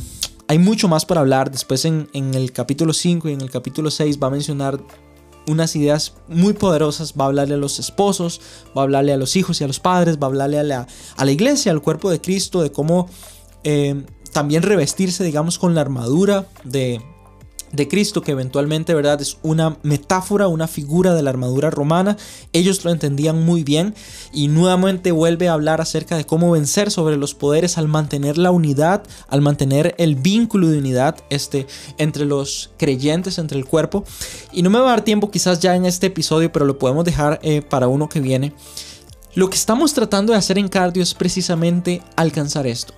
hay 0.46 0.58
mucho 0.58 0.88
más 0.88 1.06
para 1.06 1.22
hablar. 1.22 1.50
Después 1.50 1.86
en, 1.86 2.10
en 2.12 2.34
el 2.34 2.52
capítulo 2.52 2.92
5 2.92 3.30
y 3.30 3.32
en 3.32 3.40
el 3.40 3.50
capítulo 3.50 3.90
6 3.90 4.18
va 4.22 4.26
a 4.26 4.30
mencionar 4.30 4.78
unas 5.48 5.74
ideas 5.76 6.14
muy 6.28 6.52
poderosas, 6.52 7.14
va 7.18 7.24
a 7.24 7.28
hablarle 7.28 7.54
a 7.54 7.58
los 7.58 7.78
esposos, 7.78 8.40
va 8.76 8.82
a 8.82 8.84
hablarle 8.84 9.12
a 9.12 9.16
los 9.16 9.36
hijos 9.36 9.60
y 9.60 9.64
a 9.64 9.66
los 9.66 9.80
padres, 9.80 10.18
va 10.18 10.26
a 10.26 10.30
hablarle 10.30 10.58
a 10.58 10.62
la, 10.62 10.86
a 11.16 11.24
la 11.24 11.32
iglesia, 11.32 11.72
al 11.72 11.82
cuerpo 11.82 12.10
de 12.10 12.20
Cristo, 12.20 12.62
de 12.62 12.72
cómo 12.72 13.08
eh, 13.64 14.04
también 14.32 14.62
revestirse, 14.62 15.24
digamos, 15.24 15.58
con 15.58 15.74
la 15.74 15.80
armadura 15.80 16.46
de, 16.64 17.00
de 17.72 17.88
Cristo, 17.88 18.22
que 18.22 18.32
eventualmente, 18.32 18.94
¿verdad? 18.94 19.20
Es 19.20 19.38
una 19.42 19.76
metáfora, 19.82 20.46
una 20.48 20.68
figura 20.68 21.14
de 21.14 21.22
la 21.22 21.30
armadura 21.30 21.70
romana. 21.70 22.16
Ellos 22.52 22.84
lo 22.84 22.90
entendían 22.90 23.44
muy 23.44 23.64
bien 23.64 23.94
y 24.32 24.48
nuevamente 24.48 25.10
vuelve 25.12 25.48
a 25.48 25.54
hablar 25.54 25.80
acerca 25.80 26.16
de 26.16 26.26
cómo 26.26 26.50
vencer 26.50 26.90
sobre 26.90 27.16
los 27.16 27.34
poderes 27.34 27.78
al 27.78 27.88
mantener 27.88 28.38
la 28.38 28.50
unidad, 28.50 29.02
al 29.28 29.40
mantener 29.40 29.94
el 29.98 30.16
vínculo 30.16 30.68
de 30.68 30.78
unidad 30.78 31.16
este, 31.30 31.66
entre 31.98 32.24
los 32.24 32.70
creyentes, 32.76 33.38
entre 33.38 33.58
el 33.58 33.64
cuerpo. 33.64 34.04
Y 34.52 34.62
no 34.62 34.70
me 34.70 34.78
va 34.78 34.86
a 34.86 34.90
dar 34.90 35.04
tiempo 35.04 35.30
quizás 35.30 35.60
ya 35.60 35.74
en 35.74 35.86
este 35.86 36.08
episodio, 36.08 36.52
pero 36.52 36.66
lo 36.66 36.78
podemos 36.78 37.04
dejar 37.04 37.40
eh, 37.42 37.62
para 37.62 37.88
uno 37.88 38.08
que 38.08 38.20
viene. 38.20 38.52
Lo 39.34 39.48
que 39.48 39.56
estamos 39.56 39.94
tratando 39.94 40.32
de 40.32 40.38
hacer 40.38 40.58
en 40.58 40.68
cardio 40.68 41.02
es 41.02 41.14
precisamente 41.14 42.02
alcanzar 42.16 42.66
esto 42.66 42.92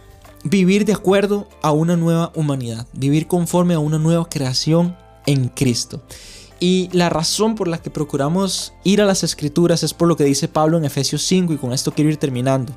vivir 0.45 0.85
de 0.85 0.93
acuerdo 0.93 1.49
a 1.63 1.73
una 1.73 1.97
nueva 1.97 2.31
humanidad, 2.35 2.87
vivir 2.93 3.27
conforme 3.27 3.75
a 3.75 3.79
una 3.79 3.99
nueva 3.99 4.29
creación 4.29 4.97
en 5.27 5.49
Cristo. 5.49 6.03
Y 6.61 6.89
la 6.93 7.09
razón 7.09 7.57
por 7.57 7.67
la 7.67 7.79
que 7.79 7.91
procuramos 7.91 8.73
ir 8.85 9.03
a 9.03 9.07
las 9.07 9.25
escrituras 9.25 9.83
es 9.83 9.93
por 9.93 10.07
lo 10.07 10.17
que 10.17 10.25
dice 10.25 10.49
Pablo 10.49 10.79
en 10.79 10.85
Efesios 10.85 11.23
5 11.23 11.53
y 11.53 11.57
con 11.57 11.73
esto 11.73 11.93
quiero 11.93 12.11
ir 12.11 12.19
terminando. 12.19 12.75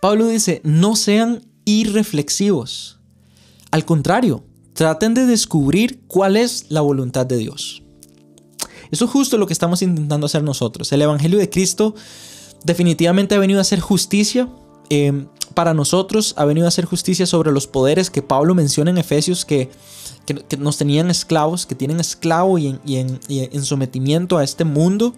Pablo 0.00 0.26
dice, 0.26 0.60
no 0.64 0.96
sean 0.96 1.46
irreflexivos. 1.64 2.98
Al 3.70 3.84
contrario, 3.84 4.44
traten 4.72 5.14
de 5.14 5.26
descubrir 5.26 6.02
cuál 6.06 6.36
es 6.36 6.66
la 6.70 6.80
voluntad 6.80 7.26
de 7.26 7.36
Dios. 7.36 7.82
Eso 8.90 9.04
es 9.04 9.10
justo 9.10 9.38
lo 9.38 9.46
que 9.46 9.52
estamos 9.52 9.80
intentando 9.82 10.26
hacer 10.26 10.42
nosotros. 10.42 10.92
El 10.92 11.02
Evangelio 11.02 11.38
de 11.38 11.48
Cristo 11.48 11.94
definitivamente 12.64 13.34
ha 13.34 13.38
venido 13.38 13.58
a 13.58 13.62
hacer 13.62 13.80
justicia, 13.80 14.48
eh, 14.94 15.24
para 15.54 15.72
nosotros 15.72 16.34
ha 16.36 16.44
venido 16.44 16.66
a 16.66 16.68
hacer 16.68 16.84
justicia 16.84 17.24
sobre 17.24 17.50
los 17.50 17.66
poderes 17.66 18.10
que 18.10 18.20
Pablo 18.20 18.54
menciona 18.54 18.90
en 18.90 18.98
Efesios 18.98 19.46
que, 19.46 19.70
nos 20.58 20.76
tenían 20.76 21.10
esclavos, 21.10 21.64
que 21.64 21.74
tienen 21.74 21.98
esclavo 21.98 22.58
y 22.58 22.78
en, 22.86 23.64
sometimiento 23.64 24.36
a 24.36 24.44
este 24.44 24.64
mundo. 24.64 25.14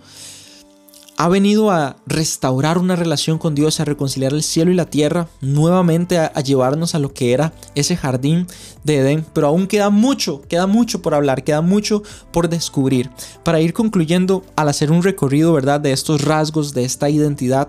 Ha 1.17 1.29
venido 1.29 1.73
a 1.73 1.97
restaurar 2.07 2.79
una 2.79 2.95
relación 2.95 3.39
con 3.39 3.57
Dios, 3.57 3.81
a 3.81 3.85
reconciliar 3.85 4.33
el 4.33 4.45
cielo 4.45 4.71
y 4.71 4.75
la 4.75 4.87
tierra, 4.87 5.29
nuevamente 5.41 6.19
a, 6.19 6.27
a 6.27 6.41
llevarnos 6.41 6.95
a 6.95 7.01
lo 7.01 7.13
que 7.13 7.33
era 7.33 7.53
ese 7.75 7.97
jardín 7.97 8.47
de 8.85 8.99
Edén. 8.99 9.27
Pero 9.33 9.49
aún 9.49 9.67
queda 9.67 9.91
mucho, 9.91 10.43
queda 10.43 10.69
mucho 10.69 11.03
por 11.03 11.15
hablar, 11.15 11.43
queda 11.43 11.63
mucho 11.63 12.03
por 12.33 12.49
descubrir. 12.49 13.11
Para 13.43 13.61
ir 13.61 13.73
concluyendo, 13.73 14.45
al 14.57 14.69
hacer 14.69 14.93
un 14.93 15.03
recorrido, 15.03 15.53
¿verdad?, 15.53 15.81
de 15.81 15.93
estos 15.93 16.23
rasgos, 16.23 16.75
de 16.75 16.85
esta 16.85 17.09
identidad, 17.11 17.69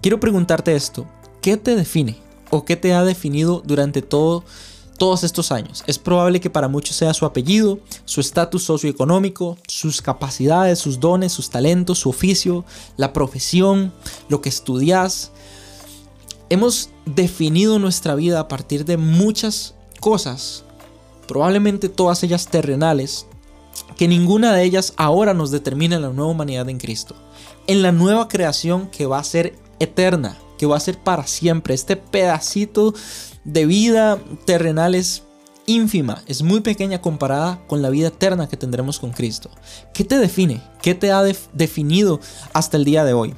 quiero 0.00 0.20
preguntarte 0.20 0.74
esto. 0.74 1.06
¿Qué 1.40 1.56
te 1.56 1.76
define 1.76 2.16
o 2.50 2.64
qué 2.64 2.76
te 2.76 2.92
ha 2.94 3.04
definido 3.04 3.62
durante 3.64 4.02
todo, 4.02 4.44
todos 4.98 5.24
estos 5.24 5.52
años? 5.52 5.84
Es 5.86 5.98
probable 5.98 6.40
que 6.40 6.50
para 6.50 6.68
muchos 6.68 6.96
sea 6.96 7.14
su 7.14 7.24
apellido, 7.24 7.78
su 8.04 8.20
estatus 8.20 8.64
socioeconómico, 8.64 9.56
sus 9.68 10.02
capacidades, 10.02 10.78
sus 10.78 11.00
dones, 11.00 11.32
sus 11.32 11.50
talentos, 11.50 12.00
su 12.00 12.10
oficio, 12.10 12.64
la 12.96 13.12
profesión, 13.12 13.92
lo 14.28 14.40
que 14.40 14.48
estudias. 14.48 15.30
Hemos 16.48 16.90
definido 17.04 17.78
nuestra 17.78 18.14
vida 18.14 18.40
a 18.40 18.48
partir 18.48 18.84
de 18.84 18.96
muchas 18.96 19.74
cosas, 20.00 20.64
probablemente 21.26 21.88
todas 21.88 22.22
ellas 22.22 22.46
terrenales, 22.48 23.26
que 23.96 24.08
ninguna 24.08 24.52
de 24.52 24.62
ellas 24.62 24.92
ahora 24.96 25.34
nos 25.34 25.50
determina 25.50 25.98
la 25.98 26.10
nueva 26.10 26.30
humanidad 26.30 26.68
en 26.68 26.78
Cristo, 26.78 27.16
en 27.66 27.82
la 27.82 27.92
nueva 27.92 28.28
creación 28.28 28.88
que 28.88 29.06
va 29.06 29.18
a 29.18 29.24
ser 29.24 29.58
eterna 29.78 30.36
que 30.58 30.66
va 30.66 30.76
a 30.76 30.80
ser 30.80 30.98
para 30.98 31.26
siempre. 31.26 31.74
Este 31.74 31.96
pedacito 31.96 32.94
de 33.44 33.66
vida 33.66 34.18
terrenal 34.44 34.94
es 34.94 35.22
ínfima, 35.66 36.22
es 36.26 36.42
muy 36.42 36.60
pequeña 36.60 37.00
comparada 37.00 37.60
con 37.66 37.82
la 37.82 37.90
vida 37.90 38.08
eterna 38.08 38.48
que 38.48 38.56
tendremos 38.56 38.98
con 38.98 39.10
Cristo. 39.10 39.50
¿Qué 39.92 40.04
te 40.04 40.18
define? 40.18 40.62
¿Qué 40.80 40.94
te 40.94 41.12
ha 41.12 41.22
definido 41.22 42.20
hasta 42.52 42.76
el 42.76 42.84
día 42.84 43.04
de 43.04 43.12
hoy? 43.12 43.34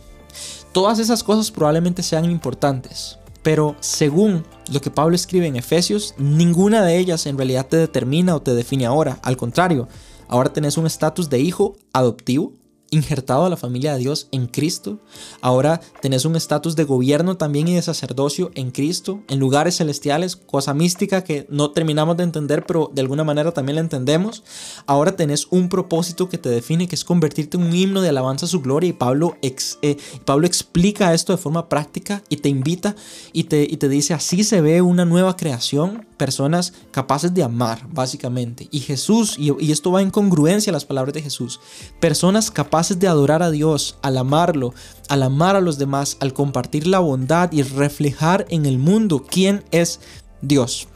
Todas 0.72 0.98
esas 0.98 1.24
cosas 1.24 1.50
probablemente 1.50 2.02
sean 2.02 2.26
importantes, 2.26 3.18
pero 3.42 3.74
según 3.80 4.44
lo 4.70 4.80
que 4.80 4.90
Pablo 4.90 5.16
escribe 5.16 5.46
en 5.46 5.56
Efesios, 5.56 6.14
ninguna 6.18 6.84
de 6.84 6.98
ellas 6.98 7.26
en 7.26 7.38
realidad 7.38 7.66
te 7.66 7.78
determina 7.78 8.36
o 8.36 8.42
te 8.42 8.54
define 8.54 8.84
ahora. 8.84 9.18
Al 9.22 9.36
contrario, 9.36 9.88
ahora 10.28 10.52
tenés 10.52 10.76
un 10.76 10.86
estatus 10.86 11.30
de 11.30 11.40
hijo 11.40 11.76
adoptivo, 11.92 12.52
injertado 12.90 13.44
a 13.44 13.50
la 13.50 13.56
familia 13.56 13.92
de 13.92 14.00
Dios 14.00 14.28
en 14.32 14.46
Cristo. 14.46 14.98
Ahora 15.40 15.80
tenés 16.00 16.24
un 16.24 16.36
estatus 16.36 16.76
de 16.76 16.84
gobierno 16.84 17.36
también 17.36 17.68
y 17.68 17.74
de 17.74 17.82
sacerdocio 17.82 18.50
en 18.54 18.70
Cristo, 18.70 19.22
en 19.28 19.38
lugares 19.38 19.76
celestiales, 19.76 20.36
cosa 20.36 20.74
mística 20.74 21.24
que 21.24 21.46
no 21.50 21.70
terminamos 21.70 22.16
de 22.16 22.24
entender, 22.24 22.64
pero 22.66 22.90
de 22.92 23.02
alguna 23.02 23.24
manera 23.24 23.52
también 23.52 23.76
la 23.76 23.82
entendemos. 23.82 24.42
Ahora 24.86 25.16
tenés 25.16 25.46
un 25.50 25.68
propósito 25.68 26.28
que 26.28 26.38
te 26.38 26.48
define, 26.48 26.88
que 26.88 26.94
es 26.94 27.04
convertirte 27.04 27.56
en 27.56 27.64
un 27.64 27.74
himno 27.74 28.00
de 28.00 28.08
alabanza 28.08 28.46
a 28.46 28.48
su 28.48 28.60
gloria. 28.60 28.90
Y 28.90 28.94
Pablo, 28.94 29.36
eh, 29.42 29.96
Pablo 30.24 30.46
explica 30.46 31.14
esto 31.14 31.32
de 31.32 31.38
forma 31.38 31.68
práctica 31.68 32.22
y 32.28 32.38
te 32.38 32.48
invita 32.48 32.96
y 33.32 33.44
te, 33.44 33.62
y 33.62 33.76
te 33.76 33.88
dice, 33.88 34.14
así 34.14 34.44
se 34.44 34.60
ve 34.60 34.82
una 34.82 35.04
nueva 35.04 35.36
creación, 35.36 36.07
personas 36.18 36.74
capaces 36.90 37.32
de 37.32 37.42
amar, 37.42 37.86
básicamente. 37.90 38.68
Y 38.70 38.80
Jesús, 38.80 39.36
y, 39.38 39.72
esto 39.72 39.92
va 39.92 40.02
en 40.02 40.10
congruencia 40.10 40.70
a 40.70 40.74
las 40.74 40.84
palabras 40.84 41.14
de 41.14 41.22
Jesús, 41.22 41.60
personas 42.00 42.50
capaces 42.50 42.98
de 42.98 43.08
adorar 43.08 43.42
a 43.42 43.50
Dios, 43.50 43.96
al 44.02 44.18
amarlo, 44.18 44.74
al 45.08 45.22
amar 45.22 45.56
a 45.56 45.62
los 45.62 45.78
demás, 45.78 46.18
al 46.20 46.34
compartir 46.34 46.86
la 46.86 46.98
bondad 46.98 47.50
y 47.52 47.62
reflejar 47.62 48.44
en 48.50 48.66
el 48.66 48.78
mundo 48.78 49.24
quién 49.26 49.64
es 49.70 50.00
Dios. 50.42 50.88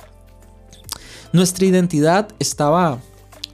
Nuestra 1.32 1.64
identidad 1.64 2.28
estaba 2.38 3.00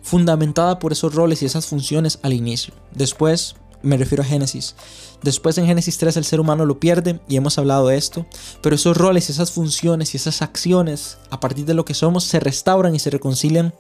fundamentada 0.03 0.79
por 0.81 0.93
esos 0.93 1.15
roles 1.15 1.43
y 1.43 1.47
esas 1.47 1.67
funciones 1.67 2.19
al 2.23 2.33
inicio. 2.33 2.75
Después, 2.93 3.55
me 3.83 3.97
refiero 3.97 4.23
a 4.23 4.27
Génesis. 4.27 4.75
Después 5.23 5.59
en 5.59 5.67
Génesis 5.67 5.99
3 5.99 6.17
el 6.17 6.25
ser 6.25 6.41
humano 6.41 6.65
lo 6.65 6.79
pierde 6.79 7.21
y 7.29 7.37
hemos 7.37 7.59
hablado 7.59 7.89
de 7.89 7.97
esto, 7.97 8.27
pero 8.63 8.77
esos 8.77 8.97
roles, 8.97 9.31
esas 9.31 9.51
funciones 9.51 10.15
y 10.15 10.17
esas 10.17 10.43
acciones 10.43 11.19
a 11.31 11.41
partir 11.41 11.67
de 11.67 11.75
lo 11.75 11.85
que 11.85 11.95
somos 11.95 12.25
se 12.25 12.41
restauran 12.41 12.95
y 12.95 12.99
se 12.99 13.11
reconcilian 13.11 13.75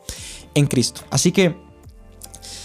en 0.54 0.66
Cristo. 0.66 1.02
Así 1.10 1.32
que 1.32 1.56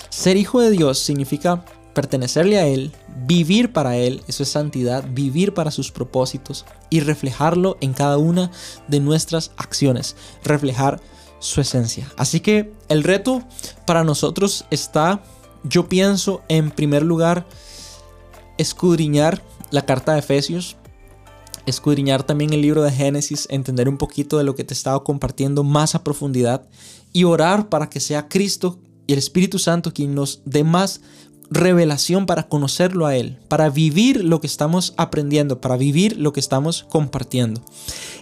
ser 0.10 0.38
hijo 0.38 0.60
de 0.60 0.72
Dios 0.72 1.00
significa 1.00 1.66
pertenecerle 1.94 2.58
a 2.58 2.68
Él, 2.68 2.92
vivir 3.26 3.72
para 3.72 3.96
Él, 3.98 4.24
eso 4.28 4.44
es 4.44 4.50
santidad, 4.50 5.06
vivir 5.08 5.54
para 5.54 5.72
sus 5.72 5.92
propósitos 5.92 6.66
y 6.90 7.00
reflejarlo 7.00 7.78
en 7.82 7.94
cada 7.94 8.18
una 8.18 8.52
de 8.88 9.00
nuestras 9.00 9.52
acciones, 9.58 10.16
reflejar 10.44 11.00
su 11.40 11.62
esencia. 11.62 12.12
Así 12.18 12.40
que 12.40 12.72
el 12.90 13.04
reto 13.04 13.44
para 13.86 14.04
nosotros 14.04 14.66
está, 14.72 15.24
yo 15.64 15.88
pienso, 15.88 16.42
en 16.50 16.72
primer 16.72 17.04
lugar, 17.04 17.48
escudriñar 18.58 19.42
la 19.72 19.86
carta 19.86 20.14
de 20.14 20.20
Efesios, 20.20 20.78
escudriñar 21.66 22.24
también 22.24 22.54
el 22.54 22.62
libro 22.62 22.84
de 22.84 22.92
Génesis, 22.92 23.48
entender 23.50 23.88
un 23.88 23.98
poquito 23.98 24.38
de 24.38 24.44
lo 24.44 24.56
que 24.56 24.64
te 24.64 24.74
he 24.74 24.78
estado 24.78 25.04
compartiendo 25.04 25.64
más 25.64 25.96
a 25.96 26.04
profundidad 26.04 26.68
y 27.12 27.24
orar 27.24 27.70
para 27.70 27.90
que 27.90 28.00
sea 28.00 28.28
Cristo 28.28 28.80
y 29.08 29.14
el 29.14 29.20
Espíritu 29.20 29.60
Santo 29.60 29.94
quien 29.94 30.16
nos 30.16 30.42
dé 30.46 30.64
más 30.64 31.02
revelación 31.50 32.26
para 32.26 32.48
conocerlo 32.48 33.06
a 33.06 33.16
Él, 33.16 33.40
para 33.48 33.70
vivir 33.70 34.24
lo 34.24 34.42
que 34.42 34.48
estamos 34.48 34.94
aprendiendo, 34.98 35.62
para 35.62 35.78
vivir 35.78 36.18
lo 36.18 36.34
que 36.34 36.40
estamos 36.40 36.86
compartiendo. 36.90 37.62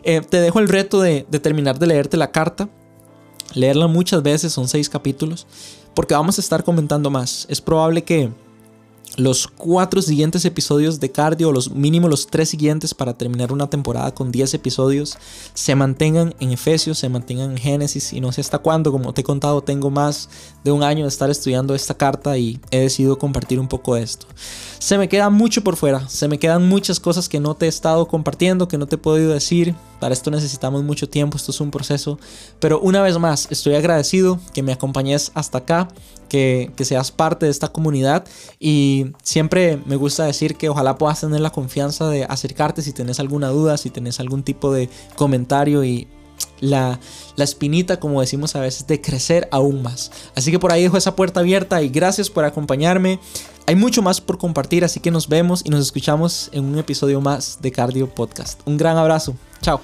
Eh, 0.04 0.22
te 0.22 0.42
dejo 0.42 0.60
el 0.60 0.68
reto 0.68 1.02
de, 1.02 1.26
de 1.30 1.40
terminar 1.40 1.80
de 1.80 1.88
leerte 1.88 2.18
la 2.18 2.32
carta, 2.32 2.70
leerla 3.54 3.88
muchas 3.88 4.22
veces, 4.22 4.54
son 4.54 4.68
seis 4.68 4.90
capítulos, 4.90 5.48
porque 5.94 6.14
vamos 6.14 6.38
a 6.38 6.42
estar 6.42 6.64
comentando 6.64 7.10
más. 7.10 7.46
Es 7.50 7.62
probable 7.62 8.04
que 8.04 8.32
los 9.18 9.48
cuatro 9.48 10.02
siguientes 10.02 10.46
episodios 10.46 11.02
de 11.02 11.12
cardio, 11.12 11.52
los 11.52 11.72
mínimo 11.72 12.08
los 12.08 12.28
tres 12.28 12.50
siguientes 12.50 12.94
para 12.94 13.18
terminar 13.18 13.52
una 13.52 13.70
temporada 13.70 14.14
con 14.14 14.32
10 14.32 14.54
episodios, 14.54 15.18
se 15.54 15.76
mantengan 15.76 16.34
en 16.40 16.52
Efesios, 16.52 16.98
se 17.00 17.10
mantengan 17.10 17.52
en 17.52 17.58
Génesis 17.58 18.14
y 18.14 18.22
no 18.22 18.32
sé 18.32 18.40
hasta 18.40 18.60
cuándo, 18.60 18.92
como 18.92 19.14
te 19.14 19.22
he 19.22 19.24
contado, 19.26 19.62
tengo 19.62 19.90
más 19.90 20.30
de 20.64 20.72
un 20.72 20.82
año 20.82 21.04
de 21.04 21.10
estar 21.10 21.30
estudiando 21.30 21.76
esta 21.76 21.94
carta 21.94 22.38
y 22.38 22.60
he 22.72 22.80
decidido 22.80 23.18
compartir 23.20 23.60
un 23.60 23.68
poco 23.68 23.96
de 23.96 24.04
esto. 24.04 24.28
Se 24.80 24.98
me 24.98 25.10
queda 25.10 25.30
mucho 25.30 25.62
por 25.62 25.76
fuera, 25.76 26.08
se 26.08 26.30
me 26.30 26.40
quedan 26.40 26.70
muchas 26.70 27.02
cosas 27.02 27.28
que 27.28 27.42
no 27.42 27.56
te 27.56 27.66
he 27.66 27.70
estado 27.70 28.08
compartiendo, 28.08 28.70
que 28.70 28.78
no 28.78 28.88
te 28.88 28.96
he 28.96 29.00
podido 29.00 29.34
decir, 29.34 29.76
para 30.02 30.16
esto 30.16 30.32
necesitamos 30.32 30.84
mucho 30.84 31.08
tiempo, 31.08 31.38
esto 31.38 31.52
es 31.52 31.62
un 31.62 31.70
proceso, 31.70 32.18
pero 32.60 32.80
una 32.80 33.04
vez 33.04 33.20
más 33.20 33.48
estoy 33.52 33.76
agradecido 33.76 34.40
que 34.52 34.64
me 34.64 34.74
acompañes 34.74 35.32
hasta 35.36 35.60
acá, 35.60 35.90
que, 36.28 36.74
seas 36.82 37.12
parte 37.12 37.46
de 37.46 37.52
esta 37.52 37.68
comunidad. 37.68 38.26
Y 38.60 39.12
siempre 39.22 39.78
me 39.86 39.98
gusta 39.98 40.26
decir 40.26 40.56
que 40.56 40.70
ojalá 40.70 40.98
puedas 40.98 41.22
tener 41.22 41.40
la 41.40 41.52
confianza 41.52 42.10
de 42.10 42.24
acercarte 42.24 42.82
si 42.82 42.94
tienes 42.94 43.20
alguna 43.20 43.50
duda, 43.50 43.78
si 43.78 43.92
tienes 43.92 44.20
algún 44.20 44.42
tipo 44.42 44.74
de 44.74 44.90
comentario 45.16 45.84
y 45.84 46.08
la, 46.62 47.00
la, 47.36 47.44
espinita, 47.44 48.00
como 48.00 48.22
decimos 48.22 48.56
a 48.56 48.62
veces, 48.62 48.88
de 48.88 49.02
crecer 49.02 49.50
aún 49.52 49.82
más. 49.82 50.12
Así 50.36 50.52
que 50.52 50.60
por 50.60 50.72
ahí 50.72 50.84
dejo 50.84 50.98
esa 50.98 51.16
puerta 51.16 51.42
abierta 51.42 51.82
y 51.82 51.90
gracias 51.90 52.30
por 52.30 52.46
acompañarme. 52.46 53.20
Hay 53.68 53.76
mucho 53.76 54.02
más 54.02 54.22
por 54.22 54.38
compartir, 54.38 54.84
así 54.86 55.00
que 55.00 55.12
nos 55.12 55.28
vemos 55.28 55.62
y 55.66 55.70
nos 55.70 55.82
escuchamos 55.82 56.50
en 56.54 56.66
un 56.66 56.78
episodio 56.78 57.22
más 57.22 57.60
de 57.62 57.72
Cardio 57.72 58.10
Podcast. 58.10 58.60
Un 58.66 58.78
gran 58.78 58.98
abrazo. 58.98 59.36
Chao. 59.62 59.82